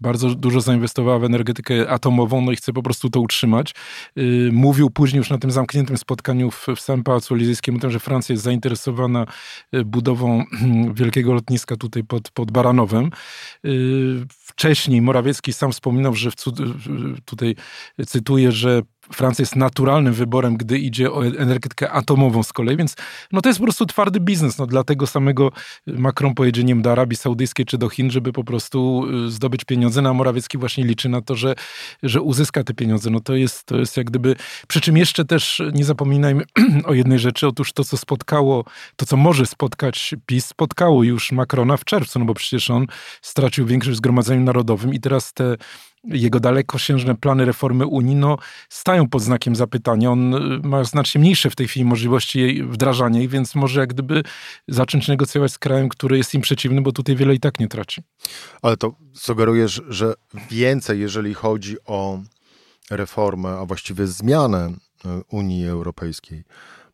bardzo 0.00 0.34
dużo 0.34 0.60
zainwestowała 0.60 1.18
w 1.18 1.24
energetykę 1.24 1.90
atomową, 1.90 2.40
no 2.40 2.52
i 2.52 2.56
chce 2.56 2.72
po 2.72 2.82
prostu 2.82 3.10
to 3.10 3.20
utrzymać. 3.20 3.74
Y, 4.18 4.50
mówił 4.52 4.90
później 4.90 5.18
już 5.18 5.30
na 5.30 5.38
tym 5.38 5.50
zamkniętym 5.50 5.98
spotkaniu 5.98 6.50
w, 6.50 6.66
w 6.76 6.80
samym 6.80 7.04
Pałacu 7.04 7.34
Elizejskim 7.34 7.76
o 7.76 7.78
tym, 7.78 7.90
że 7.90 8.00
Francja 8.00 8.32
jest 8.32 8.44
zainteresowana 8.44 9.26
y, 9.74 9.84
budową 9.84 10.44
wielkiego 11.00 11.34
lotniska 11.34 11.76
tutaj 11.76 12.04
pod, 12.04 12.30
pod 12.30 12.50
Baranowem. 12.50 13.10
Wcześniej 14.28 15.02
Morawiecki 15.02 15.52
sam 15.52 15.72
wspominał, 15.72 16.14
że 16.14 16.30
w, 16.30 16.34
tutaj 17.24 17.56
cytuję, 18.06 18.52
że 18.52 18.82
Francja 19.12 19.42
jest 19.42 19.56
naturalnym 19.56 20.14
wyborem, 20.14 20.56
gdy 20.56 20.78
idzie 20.78 21.12
o 21.12 21.26
energetykę 21.26 21.90
atomową 21.90 22.42
z 22.42 22.52
kolei, 22.52 22.76
więc 22.76 22.96
no 23.32 23.40
to 23.40 23.48
jest 23.48 23.58
po 23.58 23.64
prostu 23.64 23.86
twardy 23.86 24.20
biznes. 24.20 24.58
No, 24.58 24.66
dlatego 24.66 25.06
samego 25.06 25.52
Macron 25.86 26.34
pojedzie 26.34 26.64
do 26.74 26.92
Arabii 26.92 27.16
Saudyjskiej 27.16 27.66
czy 27.66 27.78
do 27.78 27.88
Chin, 27.88 28.10
żeby 28.10 28.32
po 28.32 28.44
prostu 28.44 29.06
y, 29.26 29.30
zdobyć 29.30 29.64
pieniądze. 29.64 30.02
Na 30.02 30.08
no, 30.08 30.14
Morawiecki 30.14 30.58
właśnie 30.58 30.84
liczy 30.84 31.08
na 31.08 31.20
to, 31.22 31.36
że, 31.36 31.54
że 32.02 32.20
uzyska 32.20 32.64
te 32.64 32.74
pieniądze. 32.74 33.10
No 33.10 33.20
to 33.20 33.34
jest, 33.34 33.64
to 33.64 33.76
jest 33.76 33.96
jak 33.96 34.06
gdyby... 34.06 34.36
Przy 34.68 34.80
czym 34.80 34.96
jeszcze 34.96 35.24
też 35.24 35.62
nie 35.72 35.84
zapominajmy 35.84 36.44
o 36.84 36.94
jednej 36.94 37.18
rzeczy. 37.18 37.46
Otóż 37.46 37.72
to, 37.72 37.84
co 37.84 37.96
spotkało, 37.96 38.64
to, 38.96 39.06
co 39.06 39.16
może 39.16 39.46
spotkać 39.46 40.14
PiS, 40.26 40.46
spotkało 40.46 41.02
już 41.02 41.32
Macrona 41.32 41.76
w 41.76 41.84
czerwcu, 41.84 42.18
no 42.18 42.24
bo 42.24 42.34
przecież 42.34 42.70
on 42.70 42.86
stracił 43.22 43.66
większość 43.66 43.94
w 43.94 43.98
Zgromadzeniu 43.98 44.44
Narodowym 44.44 44.94
i 44.94 45.00
teraz 45.00 45.32
te 45.32 45.56
jego 46.04 46.40
dalekosiężne 46.40 47.14
plany 47.14 47.44
reformy 47.44 47.86
Unii 47.86 48.16
no, 48.16 48.38
stają 48.68 49.08
pod 49.08 49.22
znakiem 49.22 49.56
zapytania. 49.56 50.10
On 50.10 50.34
y, 50.34 50.60
ma 50.62 50.84
znacznie 50.84 51.20
mniejsze 51.20 51.50
w 51.50 51.56
tej 51.56 51.68
chwili 51.68 51.84
możliwości 51.84 52.40
jej 52.40 52.64
wdrażania, 52.64 53.28
więc 53.28 53.54
może 53.54 53.80
jak 53.80 53.88
gdyby 53.88 54.22
zacząć 54.68 55.08
negocjować 55.08 55.52
z 55.52 55.58
krajem, 55.58 55.88
który 55.88 56.16
jest 56.16 56.34
im 56.34 56.40
przeciwny, 56.40 56.80
bo 56.80 56.92
tutaj 56.92 57.16
wiele 57.16 57.34
i 57.34 57.40
tak 57.40 57.60
nie 57.60 57.68
traci. 57.68 58.02
Ale 58.62 58.76
to 58.76 58.94
sugerujesz, 59.14 59.82
że 59.88 60.14
więcej, 60.50 61.00
jeżeli 61.00 61.34
chodzi 61.34 61.76
o 61.86 62.20
reformę, 62.90 63.48
a 63.48 63.64
właściwie 63.64 64.06
zmianę 64.06 64.68
y, 64.68 65.08
Unii 65.30 65.68
Europejskiej, 65.68 66.44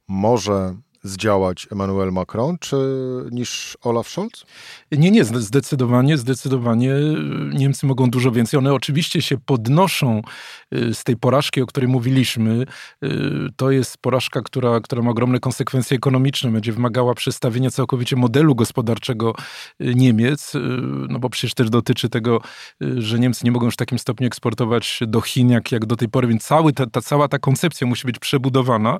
może 0.08 0.76
zdziałać 1.02 1.66
Emmanuel 1.72 2.12
Macron, 2.12 2.56
czy 2.60 2.76
niż 3.30 3.78
Olaf 3.82 4.08
Scholz? 4.08 4.44
Nie, 4.92 5.10
nie, 5.10 5.24
zdecydowanie, 5.24 6.18
zdecydowanie 6.18 6.92
Niemcy 7.52 7.86
mogą 7.86 8.10
dużo 8.10 8.32
więcej. 8.32 8.58
One 8.58 8.74
oczywiście 8.74 9.22
się 9.22 9.38
podnoszą 9.38 10.22
y, 10.74 10.94
z 10.94 11.04
tej 11.04 11.16
porażki, 11.16 11.62
o 11.62 11.66
której 11.66 11.88
mówiliśmy. 11.88 12.66
Y, 13.04 13.08
to 13.56 13.70
jest 13.70 13.98
porażka, 13.98 14.42
która, 14.42 14.80
która 14.80 15.02
ma 15.02 15.10
ogromne 15.10 15.40
konsekwencje 15.40 15.96
ekonomiczne, 15.96 16.50
będzie 16.50 16.72
wymagała 16.72 17.14
przestawienia 17.14 17.70
całkowicie 17.70 18.16
modelu 18.16 18.54
gospodarczego 18.54 19.34
Niemiec, 19.80 20.52
no 21.08 21.18
bo 21.18 21.30
przecież 21.30 21.54
też 21.54 21.70
dotyczy 21.70 22.08
tego, 22.08 22.40
że 22.80 23.18
Niemcy 23.18 23.44
nie 23.44 23.52
mogą 23.52 23.66
już 23.66 23.74
w 23.74 23.76
takim 23.76 23.98
stopniu 23.98 24.26
eksportować 24.26 25.00
do 25.06 25.20
Chin, 25.20 25.50
jak, 25.50 25.72
jak 25.72 25.86
do 25.86 25.96
tej 25.96 26.08
pory, 26.08 26.28
więc 26.28 26.44
cały 26.44 26.72
ta, 26.72 26.86
ta, 26.86 27.00
cała 27.00 27.28
ta 27.28 27.38
koncepcja 27.38 27.86
musi 27.86 28.06
być 28.06 28.18
przebudowana. 28.18 28.98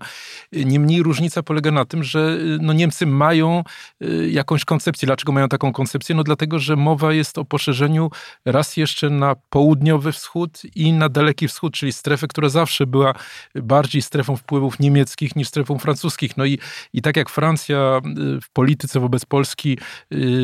Niemniej 0.53 1.03
różnica 1.03 1.43
polega 1.43 1.71
na 1.71 1.85
tym, 1.85 1.96
tym, 1.97 2.05
że 2.05 2.39
y, 2.41 2.59
no, 2.61 2.73
Niemcy 2.73 3.07
mają 3.07 3.65
y, 4.03 4.31
jakąś 4.31 4.65
koncepcję. 4.65 5.07
Dlaczego 5.07 5.33
mają 5.33 5.49
taką 5.49 5.73
koncepcję? 5.73 6.15
No 6.15 6.23
dlatego, 6.23 6.59
że 6.59 6.77
mowa 6.77 7.13
jest 7.13 7.39
o 7.39 7.45
poszerzeniu 7.45 8.11
raz 8.45 8.77
jeszcze 8.77 9.11
na 9.11 9.37
południowy 9.51 10.13
wschód 10.13 10.63
i 10.75 10.93
na 10.93 11.09
daleki 11.09 11.49
wschód, 11.49 11.75
czyli 11.75 11.93
strefę, 11.93 12.27
która 12.27 12.49
zawsze 12.49 12.87
była 12.87 13.15
bardziej 13.55 14.03
strefą 14.03 14.37
wpływów 14.37 14.81
niemieckich 14.81 15.37
niż 15.37 15.49
strefą 15.49 15.79
francuskich. 15.79 16.37
No 16.37 16.45
i, 16.45 16.59
i 16.93 17.03
tak 17.03 17.17
jak 17.17 17.31
Francja 17.31 18.01
y, 18.37 18.41
w 18.41 18.51
polityce 18.51 19.01
wobec 19.01 19.25
Polski 19.25 19.79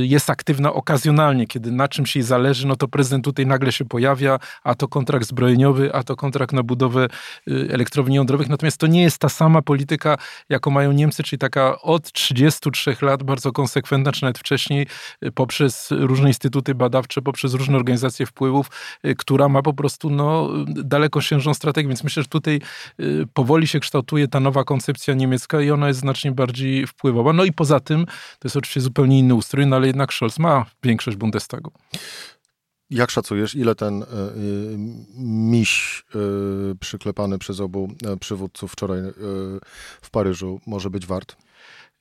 jest 0.03 0.31
aktywna 0.31 0.73
okazjonalnie, 0.73 1.47
kiedy 1.47 1.73
na 1.73 1.89
czymś 1.89 2.17
jej 2.17 2.23
zależy, 2.23 2.67
no 2.67 2.77
to 2.77 2.89
prezydent 2.89 3.25
tutaj 3.25 3.47
nagle 3.47 3.73
się 3.73 3.85
pojawia, 3.85 4.39
a 4.65 4.75
to 4.75 4.89
kontrakt 4.89 5.27
zbrojeniowy, 5.27 5.95
a 5.95 6.03
to 6.03 6.17
kontrakt 6.17 6.53
na 6.53 6.63
budowę 6.63 7.09
elektrowni 7.71 8.17
jądrowych. 8.17 8.49
Natomiast 8.49 8.79
to 8.79 8.87
nie 8.87 9.03
jest 9.03 9.19
ta 9.19 9.29
sama 9.29 9.63
polityka, 9.63 10.19
jaką 10.49 10.71
mają 10.71 10.93
Niemcy, 10.93 11.23
czyli 11.33 11.39
taka 11.39 11.83
od 11.83 12.13
33 12.13 12.97
lat 13.03 13.23
bardzo 13.23 13.53
konsekwentna, 13.53 14.13
czy 14.13 14.23
nawet 14.23 14.39
wcześniej, 14.39 14.87
y, 15.25 15.33
poprzez 15.33 15.89
różne 15.91 16.29
instytuty 16.29 16.75
badawcze, 16.75 17.23
poprzez 17.23 17.55
różne 17.55 17.77
organizacje 17.77 18.27
wpływów, 18.27 18.71
y, 19.07 19.15
która 19.15 19.49
ma 19.49 19.63
po 19.63 19.73
prostu 19.73 20.11
no, 20.11 20.49
dalekosiężną 20.67 21.55
strategię. 21.55 21.89
Więc 21.89 22.05
myślę, 22.05 22.23
że 22.23 22.29
tutaj 22.29 22.61
y, 23.01 23.27
powoli 23.35 23.67
się 23.67 23.81
kształtuje 23.81 24.29
ta 24.29 24.41
nowa 24.41 24.65
koncepcja 24.65 25.15
niemiecka 25.15 25.61
i 25.61 25.71
ona 25.71 25.89
jest 25.89 26.01
znacznie 26.01 26.33
bardziej 26.33 26.87
wpływowa. 26.87 27.33
No 27.33 27.45
i 27.45 27.53
poza 27.53 27.81
tym, 27.81 28.07
to 28.07 28.45
jest 28.45 28.57
oczywiście 28.57 28.81
zupełnie 28.81 29.19
inny 29.19 29.35
ustrój, 29.35 29.67
no 29.67 29.77
ale 29.77 29.87
jednak 29.87 30.13
Scholz 30.13 30.39
ma 30.39 30.67
większość 30.83 31.17
Bundestagu. 31.17 31.73
Jak 32.93 33.11
szacujesz, 33.11 33.55
ile 33.55 33.75
ten 33.75 34.03
y, 34.03 34.07
miś 35.19 36.05
y, 36.73 36.77
przyklepany 36.81 37.39
przez 37.39 37.61
obu 37.61 37.89
przywódców 38.21 38.73
wczoraj 38.73 39.01
w 40.03 40.11
Paryżu 40.11 40.61
może 40.67 40.91
być 40.91 41.07
wart? 41.07 41.37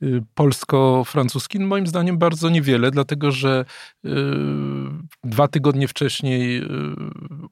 Y, 0.03 0.23
polsko-francuski? 0.35 1.59
No 1.59 1.67
moim 1.67 1.87
zdaniem 1.87 2.17
bardzo 2.17 2.49
niewiele, 2.49 2.91
dlatego 2.91 3.31
że 3.31 3.65
y, 4.05 4.09
dwa 5.23 5.47
tygodnie 5.47 5.87
wcześniej 5.87 6.57
y, 6.57 6.65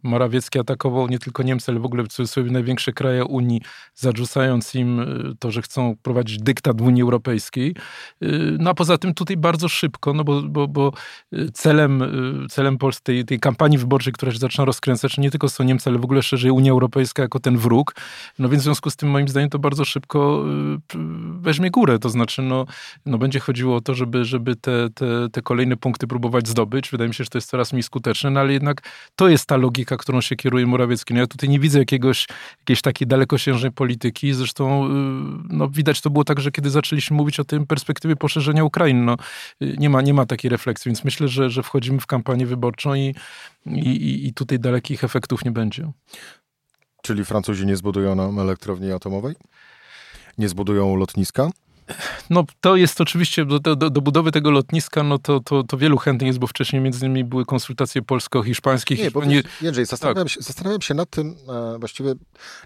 Morawiecki 0.04 0.60
atakował 0.60 1.08
nie 1.08 1.20
tylko 1.20 1.44
Niemcy, 1.44 1.72
ale 1.72 1.80
w 1.80 1.86
ogóle 1.86 2.04
w 2.04 2.08
cudzysłowie 2.08 2.52
największe 2.52 2.94
kraje 2.94 3.26
Unii, 3.26 3.62
zarzucając 3.96 4.76
im 4.76 5.06
to, 5.40 5.52
że 5.52 5.62
chcą 5.62 5.96
prowadzić 6.02 6.38
dyktat 6.38 6.82
w 6.82 6.86
Unii 6.86 7.02
Europejskiej. 7.02 7.76
No 8.60 8.70
a 8.70 8.74
poza 8.74 8.98
tym 8.98 9.14
tutaj 9.14 9.38
bardzo 9.38 9.70
szybko, 9.70 10.14
no 10.14 10.24
bo, 10.24 10.42
bo, 10.42 10.68
bo 10.68 10.94
celem, 11.54 12.04
celem 12.50 12.78
tej, 13.04 13.26
tej 13.26 13.40
kampanii 13.40 13.78
wyborczej, 13.78 14.14
która 14.14 14.32
się 14.32 14.38
zaczyna 14.38 14.66
rozkręcać, 14.66 15.18
nie 15.18 15.32
tylko 15.32 15.50
są 15.50 15.64
Niemcy, 15.64 15.90
ale 15.90 16.00
w 16.00 16.04
ogóle 16.04 16.24
szerzej 16.24 16.52
Unia 16.52 16.72
Europejska 16.72 17.22
jako 17.22 17.40
ten 17.40 17.58
wróg. 17.58 17.96
No 18.40 18.50
więc 18.50 18.64
w 18.64 18.64
związku 18.64 18.90
z 18.90 18.96
tym 18.96 19.10
moim 19.10 19.28
zdaniem 19.28 19.50
to 19.50 19.60
bardzo 19.60 19.86
szybko 19.86 20.46
weźmie 21.40 21.72
górę, 21.72 22.00
to 22.00 22.10
znaczy 22.10 22.42
no, 22.42 22.66
no 23.06 23.18
będzie 23.18 23.40
chodziło 23.40 23.76
o 23.76 23.82
to, 23.82 23.94
żeby, 23.94 24.26
żeby 24.26 24.56
te, 24.56 24.90
te, 24.90 25.30
te 25.32 25.42
kolejne 25.42 25.78
punkty 25.78 26.08
próbować 26.08 26.48
zdobyć. 26.48 26.90
Wydaje 26.90 27.08
mi 27.08 27.14
się, 27.14 27.24
że 27.24 27.30
to 27.30 27.38
jest 27.38 27.50
coraz 27.50 27.74
mniej 27.74 27.84
skuteczne, 27.84 28.30
no 28.30 28.40
ale 28.40 28.54
jednak 28.54 28.82
to 29.16 29.30
jest 29.30 29.46
ta 29.46 29.58
logika 29.58 29.89
polityka, 29.90 29.98
którą 29.98 30.22
się 30.22 30.36
kieruje 30.36 30.66
Morawiecki. 30.66 31.14
No 31.14 31.20
ja 31.20 31.28
tutaj 31.28 31.50
nie 31.50 31.60
widzę 31.60 31.80
jakiegoś, 31.80 32.28
jakiejś 32.60 32.82
takiej 32.82 33.08
dalekosiężnej 33.08 33.72
polityki. 33.72 34.34
Zresztą 34.34 34.86
y, 34.86 34.90
no, 35.50 35.70
widać 35.70 36.02
to 36.02 36.10
było 36.10 36.24
tak, 36.24 36.40
że 36.40 36.52
kiedy 36.52 36.70
zaczęliśmy 36.70 37.18
mówić 37.18 37.40
o 37.40 37.44
tym 37.44 37.66
perspektywie 37.66 38.16
poszerzenia 38.16 38.64
Ukrainy, 38.64 39.02
no, 39.02 39.18
y, 39.62 39.76
nie, 39.78 39.90
ma, 39.90 40.02
nie 40.02 40.14
ma 40.14 40.26
takiej 40.26 40.50
refleksji, 40.50 40.90
więc 40.90 41.04
myślę, 41.04 41.28
że, 41.28 41.50
że 41.50 41.64
wchodzimy 41.64 42.00
w 42.00 42.06
kampanię 42.06 42.46
wyborczą 42.46 42.94
i, 42.94 43.16
i, 43.66 44.28
i 44.28 44.34
tutaj 44.34 44.60
dalekich 44.60 45.04
efektów 45.04 45.46
nie 45.46 45.52
będzie. 45.52 45.92
Czyli 47.02 47.26
Francuzi 47.26 47.66
nie 47.66 47.76
zbudują 47.76 48.16
nam 48.16 48.40
elektrowni 48.40 48.92
atomowej? 48.92 49.36
Nie 50.38 50.50
zbudują 50.50 50.96
lotniska? 50.96 51.50
No 52.30 52.44
to 52.62 52.76
jest 52.76 53.02
oczywiście, 53.02 53.46
do, 53.46 53.60
do, 53.60 53.76
do, 53.76 54.02
budowy 54.02 54.32
tego 54.32 54.52
lotniska, 54.52 55.04
no 55.04 55.20
to, 55.20 55.40
to, 55.40 55.64
to 55.64 55.78
wielu 55.78 55.98
chętnych 55.98 56.28
jest, 56.28 56.40
bo 56.40 56.48
wcześniej 56.48 56.82
między 56.82 57.06
innymi 57.06 57.24
były 57.24 57.46
konsultacje 57.46 58.02
polsko-hiszpańskie. 58.02 58.96
Nie, 58.96 59.12
bo 59.12 59.26
nie... 59.26 59.44
Jędrzej, 59.62 59.86
zastanawiam, 59.86 60.26
tak. 60.26 60.32
się, 60.34 60.42
zastanawiam 60.42 60.82
się 60.82 60.94
nad 60.94 61.10
tym, 61.10 61.36
e, 61.76 61.80
właściwie 61.80 62.14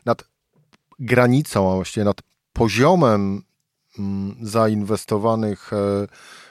nad 0.06 0.24
granicą, 1.00 1.72
a 1.72 1.76
właściwie 1.76 2.04
nad 2.04 2.18
poziomem 2.54 3.42
m, 4.00 4.06
mm, 4.06 4.36
zainwestowanych 4.42 5.74
e, 5.74 6.08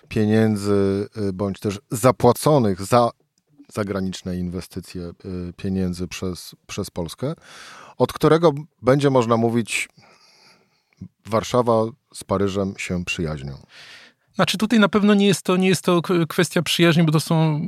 pieniędzy, 0.09 1.09
e, 1.17 1.33
bądź 1.33 1.61
też 1.61 1.81
zapłaconych 1.91 2.83
za 2.83 3.11
zagraniczne 3.73 4.37
inwestycje 4.37 5.02
e, 5.02 5.12
pieniędzy 5.57 6.09
przez, 6.09 6.55
przez 6.67 6.91
Polskę, 6.91 7.35
od 7.99 8.12
którego 8.12 8.52
będzie 8.83 9.11
można 9.11 9.37
mówić 9.37 9.88
Warszawa 11.26 11.85
z 12.14 12.25
Paryżem 12.25 12.75
się 12.78 13.04
przyjaźnią. 13.04 13.66
Znaczy 14.35 14.59
tutaj 14.59 14.79
na 14.79 14.89
pewno 14.89 15.15
nie 15.15 15.27
jest 15.27 15.43
to, 15.43 15.57
nie 15.57 15.69
jest 15.69 15.85
to 15.85 16.03
kwestia 16.29 16.62
przyjaźni, 16.62 17.03
bo 17.03 17.12
to 17.12 17.21
są, 17.21 17.61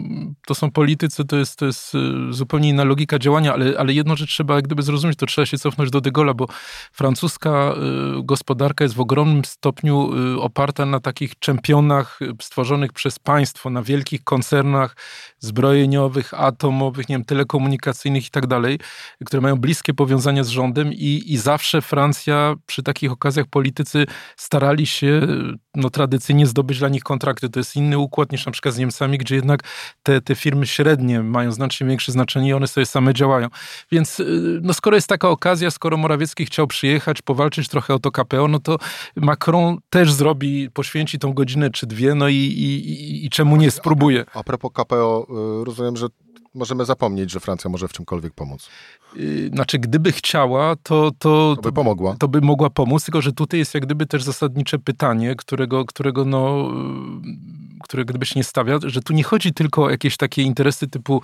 to 0.46 0.54
są 0.54 0.70
politycy, 0.70 1.24
to 1.24 1.36
jest, 1.36 1.58
to 1.58 1.66
jest 1.66 1.94
y, 1.94 1.98
zupełnie 2.30 2.68
inna 2.68 2.84
logika 2.84 3.18
działania, 3.18 3.52
ale, 3.52 3.78
ale 3.78 3.92
jedno 3.92 4.16
rzecz 4.16 4.30
trzeba 4.30 4.54
jak 4.54 4.64
gdyby 4.64 4.82
zrozumieć, 4.82 5.18
to 5.18 5.26
trzeba 5.26 5.46
się 5.46 5.58
cofnąć 5.58 5.90
do 5.90 6.00
De 6.00 6.10
Gaulle'a, 6.10 6.34
bo 6.34 6.46
francuska 6.92 7.74
y, 8.18 8.22
gospodarka 8.22 8.84
jest 8.84 8.94
w 8.94 9.00
ogromnym 9.00 9.44
stopniu 9.44 10.10
y, 10.34 10.40
oparta 10.40 10.86
na 10.86 11.00
takich 11.00 11.38
czempionach 11.38 12.18
stworzonych 12.42 12.92
przez 12.92 13.18
państwo, 13.18 13.70
na 13.70 13.82
wielkich 13.82 14.24
koncernach 14.24 14.96
zbrojeniowych, 15.38 16.34
atomowych, 16.34 17.08
nie 17.08 17.14
wiem, 17.14 17.24
telekomunikacyjnych 17.24 18.26
i 18.26 18.30
tak 18.30 18.46
dalej, 18.46 18.78
które 19.24 19.40
mają 19.40 19.56
bliskie 19.56 19.94
powiązania 19.94 20.44
z 20.44 20.48
rządem 20.48 20.92
i, 20.92 21.22
i 21.26 21.38
zawsze 21.38 21.82
Francja 21.82 22.54
przy 22.66 22.82
takich 22.82 23.12
okazjach 23.12 23.46
politycy 23.46 24.06
starali 24.36 24.86
się 24.86 25.26
no, 25.74 25.90
tradycyjnie 25.90 26.46
zdobyć 26.54 26.78
dla 26.78 26.88
nich 26.88 27.02
kontrakty. 27.02 27.48
To 27.48 27.60
jest 27.60 27.76
inny 27.76 27.98
układ 27.98 28.32
niż 28.32 28.46
na 28.46 28.52
przykład 28.52 28.74
z 28.74 28.78
Niemcami, 28.78 29.18
gdzie 29.18 29.34
jednak 29.34 29.62
te, 30.02 30.20
te 30.20 30.34
firmy 30.34 30.66
średnie 30.66 31.22
mają 31.22 31.52
znacznie 31.52 31.86
większe 31.86 32.12
znaczenie 32.12 32.48
i 32.48 32.52
one 32.52 32.68
sobie 32.68 32.86
same 32.86 33.14
działają. 33.14 33.48
Więc 33.92 34.20
y, 34.20 34.60
no, 34.62 34.74
skoro 34.74 34.96
jest 34.96 35.08
taka 35.08 35.28
okazja, 35.28 35.70
skoro 35.70 35.96
Morawiecki 35.96 36.46
chciał 36.46 36.66
przyjechać, 36.66 37.22
powalczyć 37.22 37.68
trochę 37.68 37.94
o 37.94 37.98
to 37.98 38.10
KPO, 38.10 38.48
no 38.48 38.58
to 38.58 38.78
Macron 39.16 39.78
też 39.90 40.12
zrobi, 40.12 40.70
poświęci 40.70 41.18
tą 41.18 41.32
godzinę 41.32 41.70
czy 41.70 41.86
dwie, 41.86 42.14
no 42.14 42.28
i, 42.28 42.36
i, 42.36 43.26
i 43.26 43.30
czemu 43.30 43.56
nie 43.56 43.70
spróbuje. 43.70 44.24
A, 44.34 44.40
a 44.40 44.42
propos 44.44 44.70
KPO, 44.74 45.26
y, 45.60 45.64
rozumiem, 45.64 45.96
że 45.96 46.06
możemy 46.54 46.84
zapomnieć, 46.84 47.30
że 47.30 47.40
Francja 47.40 47.70
może 47.70 47.88
w 47.88 47.92
czymkolwiek 47.92 48.34
pomóc. 48.34 48.68
Y, 49.16 49.50
znaczy, 49.54 49.78
gdyby 49.78 50.12
chciała, 50.12 50.76
to, 50.76 51.10
to, 51.18 51.56
to, 51.56 51.62
by 51.62 51.72
pomogła. 51.72 52.16
To 52.18 52.28
by 52.28 52.40
mogła 52.40 52.70
pomóc, 52.70 53.04
tylko 53.04 53.22
że 53.22 53.32
tutaj 53.32 53.58
jest 53.58 53.74
jak 53.74 53.86
gdyby 53.86 54.06
też 54.06 54.22
zasadnicze 54.22 54.78
pytanie, 54.78 55.34
którego, 55.36 55.84
którego 55.84 56.24
no, 56.24 56.70
y, 56.70 57.82
które 57.82 58.04
gdyby 58.04 58.26
się 58.26 58.40
nie 58.40 58.44
stawia, 58.44 58.78
że 58.82 59.02
tu 59.02 59.12
nie 59.12 59.24
chodzi 59.24 59.52
tylko 59.52 59.84
o 59.84 59.90
jakieś 59.90 60.16
takie 60.16 60.42
interesy 60.42 60.88
typu 60.88 61.22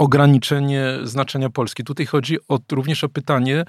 ograniczenie 0.00 0.84
znaczenia 1.02 1.50
Polski. 1.50 1.84
Tutaj 1.84 2.06
chodzi 2.06 2.38
o, 2.48 2.58
również 2.72 3.04
o 3.04 3.08
pytanie, 3.08 3.64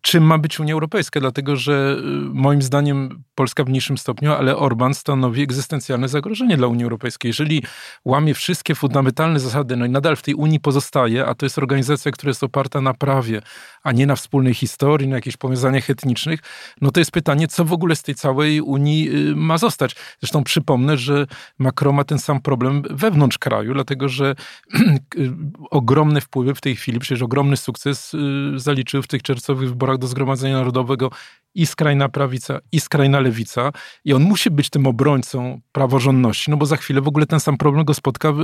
czym 0.00 0.24
ma 0.24 0.38
być 0.38 0.60
Unia 0.60 0.74
Europejska, 0.74 1.20
dlatego 1.20 1.56
że 1.56 1.96
y, 1.98 2.02
moim 2.34 2.62
zdaniem 2.62 3.22
Polska 3.34 3.64
w 3.64 3.68
mniejszym 3.68 3.98
stopniu, 3.98 4.32
ale 4.32 4.56
Orban 4.56 4.94
stanowi 4.94 5.42
egzystencjalne 5.42 6.08
zagrożenie 6.08 6.56
dla 6.56 6.66
Unii 6.66 6.84
Europejskiej. 6.84 7.28
Jeżeli 7.28 7.62
łamie 8.04 8.34
wszystkie 8.34 8.74
fundamentalne 8.74 9.40
zasady, 9.40 9.76
no 9.76 9.86
i 9.86 9.90
nadal 9.90 10.16
w 10.16 10.22
tej 10.22 10.34
Unii 10.34 10.60
pozostaje, 10.60 11.26
a 11.26 11.34
to 11.34 11.46
jest 11.46 11.58
organizacja, 11.58 12.12
która 12.12 12.30
jest 12.30 12.44
oparta 12.44 12.80
na 12.80 12.94
prawie, 12.94 13.42
a 13.82 13.92
nie 13.92 14.06
na 14.06 14.16
wspólnej 14.16 14.54
historii, 14.54 15.08
na 15.08 15.16
jakichś 15.16 15.36
powiązaniach 15.36 15.90
etnicznych, 15.90 16.40
no 16.80 16.90
to 16.90 17.00
jest 17.00 17.10
pytanie, 17.10 17.48
co 17.48 17.64
w 17.64 17.72
ogóle 17.72 17.96
z 17.96 18.02
tej 18.02 18.14
całej 18.14 18.60
Unii 18.60 19.30
y, 19.30 19.36
ma 19.36 19.58
zostać. 19.58 19.96
Zresztą 20.20 20.44
przypomnę, 20.44 20.96
że 20.96 21.26
Macron 21.58 21.96
ma 21.96 22.04
ten 22.04 22.18
sam 22.18 22.40
problem 22.40 22.82
wewnątrz 22.90 23.38
kraju, 23.38 23.74
dlatego 23.74 24.08
że 24.08 24.34
y, 25.16 25.32
ogromne 25.70 26.20
wpływy 26.20 26.54
w 26.54 26.60
tej 26.60 26.76
chwili, 26.76 26.98
przecież 26.98 27.22
ogromny 27.22 27.56
sukces 27.56 28.14
y, 28.14 28.18
zaliczyły 28.56 29.02
w 29.02 29.06
tych 29.06 29.22
czerwcowych 29.22 29.68
wyborach 29.68 29.98
do 29.98 30.06
Zgromadzenia 30.06 30.56
Narodowego 30.56 31.10
i 31.54 31.66
skrajna 31.66 32.08
prawica, 32.08 32.58
i 32.72 32.80
skrajna 32.80 33.20
lewica. 33.20 33.72
I 34.04 34.12
on 34.12 34.22
musi 34.22 34.50
być 34.50 34.70
tym 34.70 34.86
obrońcą 34.86 35.60
praworządności, 35.72 36.50
no 36.50 36.56
bo 36.56 36.66
za 36.66 36.76
chwilę 36.76 37.00
w 37.00 37.08
ogóle 37.08 37.26
ten 37.26 37.40
sam 37.40 37.56
problem 37.56 37.84
go 37.84 37.94
spotka 37.94 38.32
w, 38.32 38.38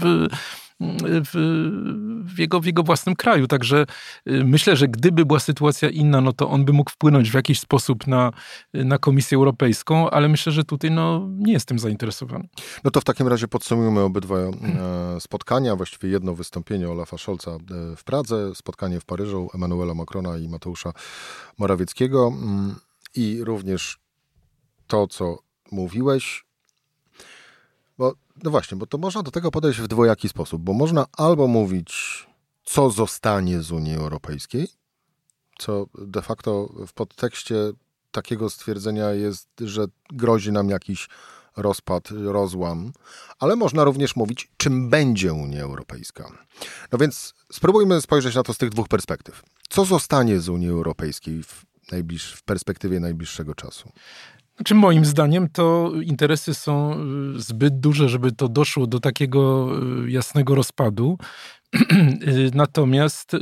w 0.00 0.28
w, 0.80 1.30
w, 2.34 2.38
jego, 2.38 2.60
w 2.60 2.64
jego 2.64 2.82
własnym 2.82 3.16
kraju. 3.16 3.46
Także 3.46 3.86
y, 4.28 4.44
myślę, 4.44 4.76
że 4.76 4.88
gdyby 4.88 5.26
była 5.26 5.40
sytuacja 5.40 5.90
inna, 5.90 6.20
no 6.20 6.32
to 6.32 6.50
on 6.50 6.64
by 6.64 6.72
mógł 6.72 6.90
wpłynąć 6.90 7.30
w 7.30 7.34
jakiś 7.34 7.60
sposób 7.60 8.06
na, 8.06 8.32
na 8.74 8.98
Komisję 8.98 9.36
Europejską, 9.36 10.10
ale 10.10 10.28
myślę, 10.28 10.52
że 10.52 10.64
tutaj 10.64 10.90
no, 10.90 11.28
nie 11.30 11.52
jestem 11.52 11.78
zainteresowany. 11.78 12.48
No 12.84 12.90
to 12.90 13.00
w 13.00 13.04
takim 13.04 13.28
razie 13.28 13.48
podsumujmy 13.48 14.00
obydwa 14.00 14.36
e, 14.38 14.50
spotkania, 15.20 15.76
właściwie 15.76 16.08
jedno 16.08 16.34
wystąpienie 16.34 16.88
Olafa 16.88 17.18
Scholza 17.18 17.50
e, 17.50 17.58
w 17.96 18.04
Pradze, 18.04 18.54
spotkanie 18.54 19.00
w 19.00 19.04
Paryżu 19.04 19.50
Emanuela 19.54 19.94
Macrona 19.94 20.38
i 20.38 20.48
Mateusza 20.48 20.92
Morawieckiego 21.58 22.32
mm, 22.42 22.74
i 23.14 23.44
również 23.44 23.98
to, 24.86 25.06
co 25.06 25.38
mówiłeś, 25.72 26.44
no 28.42 28.50
właśnie, 28.50 28.76
bo 28.76 28.86
to 28.86 28.98
można 28.98 29.22
do 29.22 29.30
tego 29.30 29.50
podejść 29.50 29.80
w 29.80 29.88
dwojaki 29.88 30.28
sposób, 30.28 30.62
bo 30.62 30.72
można 30.72 31.06
albo 31.16 31.46
mówić, 31.46 32.26
co 32.64 32.90
zostanie 32.90 33.62
z 33.62 33.72
Unii 33.72 33.94
Europejskiej, 33.94 34.68
co 35.58 35.86
de 35.98 36.22
facto 36.22 36.68
w 36.86 36.92
podtekście 36.92 37.56
takiego 38.10 38.50
stwierdzenia 38.50 39.10
jest, 39.10 39.48
że 39.60 39.86
grozi 40.10 40.52
nam 40.52 40.70
jakiś 40.70 41.08
rozpad, 41.56 42.08
rozłam, 42.10 42.92
ale 43.38 43.56
można 43.56 43.84
również 43.84 44.16
mówić, 44.16 44.50
czym 44.56 44.90
będzie 44.90 45.32
Unia 45.32 45.62
Europejska. 45.62 46.32
No 46.92 46.98
więc 46.98 47.34
spróbujmy 47.52 48.00
spojrzeć 48.00 48.34
na 48.34 48.42
to 48.42 48.54
z 48.54 48.58
tych 48.58 48.70
dwóch 48.70 48.88
perspektyw. 48.88 49.42
Co 49.68 49.84
zostanie 49.84 50.40
z 50.40 50.48
Unii 50.48 50.68
Europejskiej 50.68 51.42
w, 51.42 51.64
najbliż, 51.92 52.32
w 52.32 52.42
perspektywie 52.42 53.00
najbliższego 53.00 53.54
czasu? 53.54 53.92
Znaczy, 54.56 54.74
moim 54.74 55.04
zdaniem 55.04 55.48
to 55.48 55.90
interesy 56.02 56.54
są 56.54 57.00
y, 57.36 57.40
zbyt 57.40 57.80
duże, 57.80 58.08
żeby 58.08 58.32
to 58.32 58.48
doszło 58.48 58.86
do 58.86 59.00
takiego 59.00 59.70
y, 60.06 60.10
jasnego 60.10 60.54
rozpadu. 60.54 61.18
Natomiast, 62.54 63.34
y, 63.34 63.38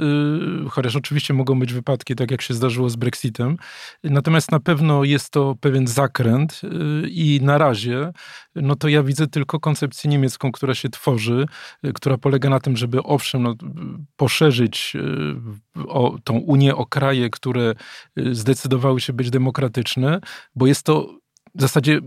chociaż 0.71 0.97
oczywiście 0.97 1.35
mogą 1.35 1.59
być 1.59 1.73
wypadki, 1.73 2.14
tak 2.14 2.31
jak 2.31 2.42
się 2.42 2.55
zdarzyło 2.55 2.90
z 2.90 2.97
Brexitem, 2.97 3.57
natomiast 4.05 4.51
na 4.51 4.61
pewno 4.61 5.05
jest 5.05 5.31
to 5.31 5.55
pewien 5.61 5.87
zakręt 5.87 6.61
y, 6.64 7.09
i 7.09 7.40
na 7.42 7.59
razie, 7.59 8.12
no 8.55 8.77
to 8.77 8.88
ja 8.88 9.03
widzę 9.03 9.27
tylko 9.27 9.61
koncepcję 9.61 10.11
niemiecką, 10.11 10.53
która 10.53 10.75
się 10.75 10.88
tworzy, 10.88 11.47
y, 11.87 11.92
która 11.92 12.18
polega 12.18 12.51
na 12.51 12.61
tym, 12.61 12.77
żeby 12.77 13.03
owszem, 13.03 13.42
no, 13.42 13.55
poszerzyć 14.16 14.97
o, 15.88 16.18
tą 16.25 16.38
Unię 16.38 16.77
o 16.77 16.87
kraje, 16.87 17.31
które 17.31 17.75
zdecydowały 18.33 19.01
się 19.01 19.12
być 19.12 19.31
demokratyczne, 19.31 20.21
bo 20.55 20.66
jest 20.66 20.83
to 20.83 21.18
w 21.55 21.61
zasadzie 21.61 22.01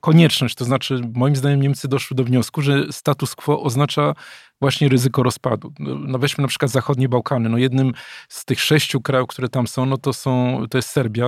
konieczność. 0.00 0.54
To 0.54 0.64
znaczy, 0.64 1.00
moim 1.14 1.36
zdaniem 1.36 1.60
Niemcy 1.60 1.88
doszły 1.88 2.14
do 2.14 2.24
wniosku, 2.24 2.62
że 2.62 2.92
status 2.92 3.34
quo 3.34 3.62
oznacza 3.62 4.14
właśnie 4.60 4.88
ryzyko 4.88 5.22
rozpadu. 5.22 5.72
No, 5.78 6.18
weźmy 6.18 6.42
na 6.42 6.48
przykład 6.48 6.70
zachodnie 6.70 7.08
Bałkany. 7.08 7.48
No 7.48 7.58
jednym 7.58 7.92
z 8.28 8.44
tych 8.44 8.60
sześciu 8.60 9.00
krajów, 9.00 9.28
które 9.28 9.48
tam 9.48 9.66
są, 9.66 9.86
no 9.86 9.98
to, 9.98 10.12
są, 10.12 10.62
to 10.70 10.78
jest 10.78 10.90
Serbia, 10.90 11.26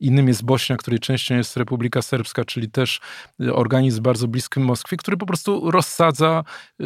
innym 0.00 0.28
jest 0.28 0.44
Bośnia, 0.44 0.76
której 0.76 1.00
częścią 1.00 1.36
jest 1.36 1.56
Republika 1.56 2.02
Serbska, 2.02 2.44
czyli 2.44 2.70
też 2.70 3.00
y, 3.40 3.54
organizm 3.54 4.02
bardzo 4.02 4.28
bliski 4.28 4.60
Moskwie, 4.60 4.96
który 4.96 5.16
po 5.16 5.26
prostu 5.26 5.70
rozsadza 5.70 6.44
y, 6.80 6.84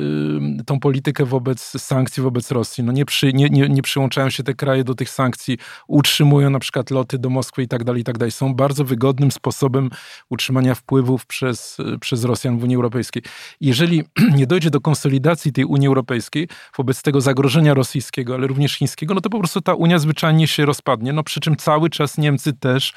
tą 0.67 0.81
politykę 0.81 1.25
wobec 1.25 1.83
sankcji 1.83 2.23
wobec 2.23 2.51
Rosji. 2.51 2.85
No 2.85 2.93
nie, 2.93 3.05
przy, 3.05 3.33
nie, 3.33 3.51
nie, 3.51 3.69
nie 3.69 3.83
przyłączają 3.83 4.31
się 4.31 4.43
te 4.43 4.55
kraje 4.55 4.85
do 4.85 4.95
tych 4.95 5.11
sankcji, 5.11 5.59
utrzymują 5.89 6.51
na 6.51 6.59
przykład 6.59 6.91
loty 6.91 7.19
do 7.19 7.31
Moskwy 7.31 7.63
i 7.63 7.69
tak 7.69 7.85
dalej, 7.85 8.01
i 8.01 8.05
tak 8.05 8.19
dalej. 8.19 8.33
Są 8.33 8.55
bardzo 8.55 8.85
wygodnym 8.85 9.31
sposobem 9.31 9.91
utrzymania 10.31 10.75
wpływów 10.75 11.27
przez, 11.27 11.77
przez 12.01 12.25
Rosjan 12.25 12.59
w 12.59 12.63
Unii 12.65 12.77
Europejskiej. 12.77 13.23
Jeżeli 13.61 14.03
nie 14.39 14.47
dojdzie 14.47 14.71
do 14.71 14.81
konsolidacji 14.81 15.53
tej 15.53 15.65
Unii 15.65 15.84
Unii 15.85 15.89
Europejskiej, 15.89 16.49
wobec 16.77 17.03
tego 17.03 17.21
zagrożenia 17.21 17.75
rosyjskiego, 17.75 18.35
ale 18.35 18.47
również 18.47 18.75
chińskiego, 18.75 19.15
no 19.15 19.21
to 19.21 19.31
po 19.31 19.39
prostu 19.39 19.61
ta 19.61 19.75
Unia 19.75 19.99
zwyczajnie 19.99 20.47
się 20.47 20.67
rozpadnie. 20.67 21.13
No 21.13 21.23
przy 21.23 21.41
czym 21.41 21.57
cały 21.57 21.91
czas 21.91 22.19
Niemcy 22.19 22.53
też 22.53 22.93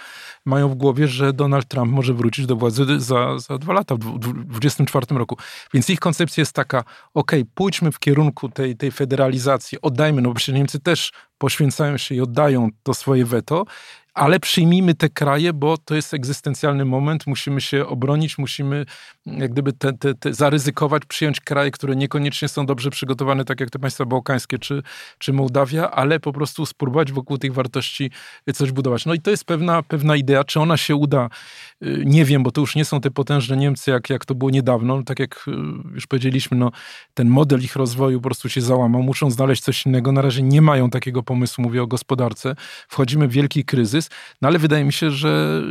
mają 0.45 0.69
w 0.69 0.75
głowie, 0.75 1.07
że 1.07 1.33
Donald 1.33 1.67
Trump 1.67 1.91
może 1.91 2.13
wrócić 2.13 2.45
do 2.45 2.55
władzy 2.55 2.99
za, 2.99 3.39
za 3.39 3.57
dwa 3.57 3.73
lata, 3.73 3.95
w 3.95 3.99
2024 3.99 5.05
roku. 5.09 5.37
Więc 5.73 5.89
ich 5.89 5.99
koncepcja 5.99 6.41
jest 6.41 6.53
taka, 6.53 6.83
ok, 7.13 7.31
pójdźmy 7.53 7.91
w 7.91 7.99
kierunku 7.99 8.49
tej, 8.49 8.77
tej 8.77 8.91
federalizacji, 8.91 9.77
oddajmy, 9.81 10.21
no 10.21 10.29
bo 10.29 10.35
przecież 10.35 10.55
Niemcy 10.55 10.79
też 10.79 11.11
poświęcają 11.37 11.97
się 11.97 12.15
i 12.15 12.21
oddają 12.21 12.69
to 12.83 12.93
swoje 12.93 13.25
weto, 13.25 13.65
ale 14.17 14.39
przyjmijmy 14.39 14.95
te 14.95 15.09
kraje, 15.09 15.53
bo 15.53 15.77
to 15.77 15.95
jest 15.95 16.13
egzystencjalny 16.13 16.85
moment, 16.85 17.27
musimy 17.27 17.61
się 17.61 17.87
obronić, 17.87 18.37
musimy 18.37 18.85
jak 19.25 19.51
gdyby 19.51 19.73
te, 19.73 19.93
te, 19.93 20.13
te 20.13 20.33
zaryzykować, 20.33 21.03
przyjąć 21.07 21.39
kraje, 21.39 21.71
które 21.71 21.95
niekoniecznie 21.95 22.47
są 22.47 22.65
dobrze 22.65 22.89
przygotowane, 22.89 23.45
tak 23.45 23.59
jak 23.59 23.69
te 23.69 23.79
państwa 23.79 24.05
bałkańskie 24.05 24.59
czy, 24.59 24.83
czy 25.17 25.33
Mołdawia, 25.33 25.91
ale 25.91 26.19
po 26.19 26.33
prostu 26.33 26.65
spróbować 26.65 27.11
wokół 27.11 27.37
tych 27.37 27.53
wartości 27.53 28.11
coś 28.53 28.71
budować. 28.71 29.05
No 29.05 29.13
i 29.13 29.19
to 29.19 29.31
jest 29.31 29.45
pewna, 29.45 29.83
pewna 29.83 30.15
idea, 30.15 30.43
czy 30.43 30.59
ona 30.59 30.77
się 30.77 30.95
uda, 30.95 31.29
y, 31.83 32.03
nie 32.05 32.25
wiem, 32.25 32.43
bo 32.43 32.51
to 32.51 32.61
już 32.61 32.75
nie 32.75 32.85
są 32.85 33.01
te 33.01 33.11
potężne 33.11 33.57
Niemcy, 33.57 33.91
jak, 33.91 34.09
jak 34.09 34.25
to 34.25 34.35
było 34.35 34.51
niedawno, 34.51 35.03
tak 35.03 35.19
jak 35.19 35.45
y, 35.47 35.51
już 35.93 36.07
powiedzieliśmy, 36.07 36.57
no, 36.57 36.71
ten 37.13 37.29
model 37.29 37.61
ich 37.61 37.75
rozwoju 37.75 38.19
po 38.19 38.23
prostu 38.23 38.49
się 38.49 38.61
załamał, 38.61 39.03
muszą 39.03 39.31
znaleźć 39.31 39.63
coś 39.63 39.85
innego, 39.85 40.11
na 40.11 40.21
razie 40.21 40.41
nie 40.41 40.61
mają 40.61 40.89
takiego 40.89 41.23
pomysłu, 41.27 41.63
mówię 41.63 41.83
o 41.83 41.87
gospodarce, 41.87 42.55
wchodzimy 42.87 43.27
w 43.27 43.31
wielki 43.31 43.65
kryzys, 43.65 44.09
no 44.41 44.47
ale 44.47 44.59
wydaje 44.59 44.83
mi 44.83 44.93
się, 44.93 45.11
że 45.11 45.61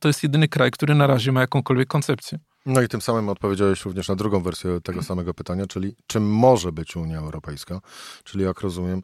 to 0.00 0.08
jest 0.08 0.22
jedyny 0.22 0.48
kraj, 0.48 0.70
który 0.70 0.94
na 0.94 1.06
razie 1.06 1.32
ma 1.32 1.40
jakąkolwiek 1.40 1.88
koncepcję. 1.88 2.38
No 2.66 2.82
i 2.82 2.88
tym 2.88 3.00
samym 3.00 3.28
odpowiedziałeś 3.28 3.84
również 3.84 4.08
na 4.08 4.16
drugą 4.16 4.42
wersję 4.42 4.80
tego 4.80 5.02
samego 5.02 5.34
pytania, 5.34 5.66
czyli 5.66 5.96
czym 6.06 6.30
może 6.30 6.72
być 6.72 6.96
Unia 6.96 7.18
Europejska, 7.18 7.80
czyli 8.24 8.44
jak 8.44 8.60
rozumiem, 8.60 9.02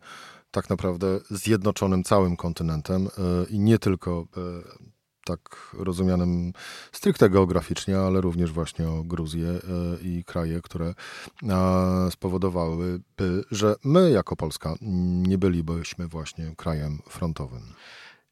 tak 0.51 0.71
naprawdę 0.71 1.21
zjednoczonym 1.31 2.05
całym 2.05 2.37
kontynentem 2.37 3.07
y, 3.07 3.11
i 3.51 3.59
nie 3.59 3.79
tylko 3.79 4.27
y, 4.37 4.98
tak 5.29 5.71
rozumianym 5.79 6.53
stricte 6.93 7.31
geograficznie, 7.31 7.99
ale 7.99 8.21
również 8.21 8.53
właśnie 8.53 8.89
o 8.89 9.03
Gruzję 9.05 9.59
i 10.03 10.25
kraje, 10.25 10.61
które 10.63 10.95
spowodowałyby, 12.11 13.45
że 13.51 13.75
my 13.85 14.11
jako 14.11 14.37
Polska 14.37 14.75
nie 15.27 15.39
bylibyśmy 15.39 16.09
właśnie 16.09 16.53
krajem 16.57 16.99
frontowym. 17.09 17.63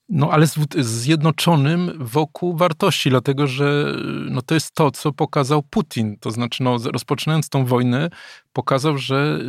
No 0.08 0.30
ale 0.30 0.46
zjednoczonym 0.78 1.92
wokół 1.98 2.56
wartości, 2.56 3.10
dlatego 3.10 3.46
że 3.46 3.94
no, 4.30 4.42
to 4.42 4.54
jest 4.54 4.74
to, 4.74 4.90
co 4.90 5.12
pokazał 5.12 5.62
Putin. 5.62 6.16
To 6.20 6.30
znaczy, 6.30 6.62
no, 6.62 6.78
rozpoczynając 6.92 7.48
tą 7.48 7.64
wojnę, 7.64 8.10
pokazał, 8.52 8.98
że 8.98 9.40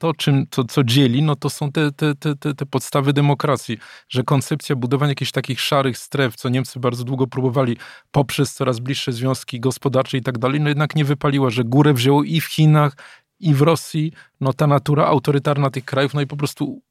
to, 0.00 0.14
czym, 0.14 0.46
to, 0.46 0.64
co 0.64 0.84
dzieli, 0.84 1.22
no 1.22 1.36
to 1.36 1.50
są 1.50 1.72
te, 1.72 1.92
te, 1.92 2.14
te, 2.14 2.54
te 2.54 2.66
podstawy 2.66 3.12
demokracji, 3.12 3.78
że 4.08 4.22
koncepcja 4.22 4.76
budowania 4.76 5.10
jakichś 5.10 5.32
takich 5.32 5.60
szarych 5.60 5.98
stref, 5.98 6.36
co 6.36 6.48
Niemcy 6.48 6.80
bardzo 6.80 7.04
długo 7.04 7.26
próbowali 7.26 7.76
poprzez 8.10 8.54
coraz 8.54 8.78
bliższe 8.78 9.12
związki 9.12 9.60
gospodarcze 9.60 10.18
i 10.18 10.22
tak 10.22 10.38
dalej, 10.38 10.60
no 10.60 10.68
jednak 10.68 10.94
nie 10.96 11.04
wypaliła, 11.04 11.50
że 11.50 11.64
górę 11.64 11.94
wzięło 11.94 12.24
i 12.24 12.40
w 12.40 12.44
Chinach, 12.44 12.96
i 13.40 13.54
w 13.54 13.62
Rosji, 13.62 14.12
no 14.40 14.52
ta 14.52 14.66
natura 14.66 15.06
autorytarna 15.06 15.70
tych 15.70 15.84
krajów, 15.84 16.14
no 16.14 16.20
i 16.20 16.26
po 16.26 16.36
prostu 16.36 16.82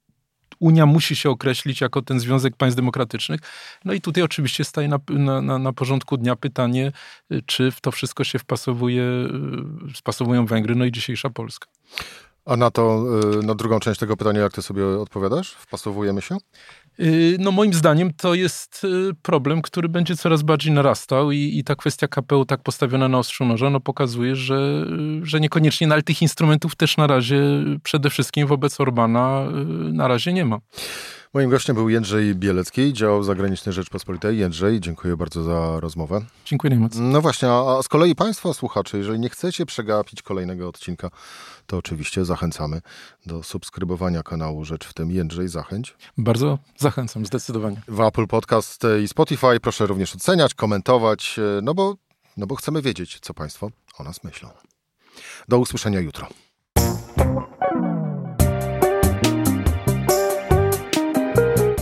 Unia 0.60 0.86
musi 0.86 1.16
się 1.16 1.30
określić 1.30 1.82
jako 1.82 2.02
ten 2.02 2.20
Związek 2.20 2.56
Państw 2.56 2.76
Demokratycznych. 2.76 3.40
No 3.86 3.94
i 3.94 4.02
tutaj 4.02 4.24
oczywiście 4.24 4.64
staje 4.64 4.88
na, 4.88 5.00
na, 5.42 5.60
na 5.60 5.74
porządku 5.74 6.18
dnia 6.18 6.36
pytanie, 6.36 6.92
czy 7.46 7.72
w 7.72 7.82
to 7.82 7.92
wszystko 7.92 8.24
się 8.24 8.40
wpasowuje, 8.40 9.04
wpasowują 9.96 10.46
Węgry, 10.46 10.76
no 10.76 10.86
i 10.86 10.92
dzisiejsza 10.92 11.30
Polska. 11.30 11.68
A 12.46 12.58
na 12.58 12.72
to, 12.72 13.06
y, 13.42 13.46
na 13.46 13.56
drugą 13.56 13.80
część 13.80 14.00
tego 14.00 14.18
pytania, 14.18 14.42
jak 14.42 14.54
ty 14.54 14.62
sobie 14.62 14.86
odpowiadasz? 14.88 15.52
Wpasowujemy 15.52 16.22
się? 16.22 16.38
Y, 17.00 17.38
no 17.40 17.52
moim 17.52 17.74
zdaniem 17.74 18.14
to 18.14 18.34
jest 18.34 18.84
y, 18.84 19.14
problem, 19.22 19.62
który 19.62 19.90
będzie 19.90 20.16
coraz 20.16 20.42
bardziej 20.42 20.74
narastał 20.74 21.32
i, 21.32 21.58
i 21.58 21.64
ta 21.64 21.76
kwestia 21.76 22.08
KPU 22.08 22.46
tak 22.46 22.64
postawiona 22.64 23.08
na 23.08 23.18
ostrzu 23.18 23.46
noża 23.46 23.70
no 23.70 23.80
pokazuje, 23.80 24.36
że, 24.36 24.86
że 25.24 25.40
niekoniecznie, 25.40 25.88
no 25.88 25.94
ale 25.94 26.04
tych 26.04 26.22
instrumentów 26.22 26.76
też 26.76 26.98
na 26.98 27.08
razie 27.08 27.42
przede 27.84 28.10
wszystkim 28.10 28.48
wobec 28.48 28.80
Orbana 28.80 29.46
na 29.94 30.08
razie 30.08 30.34
nie 30.34 30.46
ma. 30.46 30.60
Moim 31.34 31.50
gościem 31.50 31.76
był 31.76 31.90
Jędrzej 31.90 32.36
Bielecki, 32.36 32.94
dział 32.94 33.24
zagraniczny 33.24 33.74
Rzeczpospolitej. 33.74 34.38
Jędrzej, 34.38 34.80
dziękuję 34.80 35.18
bardzo 35.18 35.44
za 35.44 35.80
rozmowę. 35.80 36.22
Dziękuję 36.46 36.70
najmocniej. 36.70 37.04
No 37.04 37.22
właśnie, 37.22 37.50
a 37.52 37.84
z 37.84 37.88
kolei 37.88 38.16
Państwa 38.16 38.54
słuchacze, 38.54 38.98
jeżeli 38.98 39.20
nie 39.20 39.30
chcecie 39.30 39.66
przegapić 39.66 40.22
kolejnego 40.22 40.70
odcinka, 40.70 41.10
to 41.68 41.78
oczywiście 41.78 42.26
zachęcamy 42.26 42.82
do 43.26 43.44
subskrybowania 43.44 44.24
kanału 44.24 44.66
Rzecz 44.66 44.86
w 44.86 44.94
tym. 44.94 45.12
Jędrzej, 45.12 45.48
zachęć. 45.48 45.96
Bardzo 46.18 46.58
zachęcam, 46.78 47.26
zdecydowanie. 47.26 47.82
W 47.88 48.02
Apple 48.02 48.28
Podcast 48.28 48.84
i 49.04 49.08
Spotify 49.08 49.60
proszę 49.62 49.88
również 49.88 50.16
oceniać, 50.16 50.54
komentować, 50.54 51.40
e, 51.40 51.62
no 51.62 51.74
bo, 51.74 51.96
no 52.38 52.48
bo 52.48 52.56
chcemy 52.56 52.82
wiedzieć, 52.82 53.20
co 53.22 53.34
Państwo 53.34 53.70
o 54.00 54.04
nas 54.04 54.24
myślą. 54.24 54.50
Do 55.48 55.58
usłyszenia 55.60 56.00
jutro. 56.00 56.28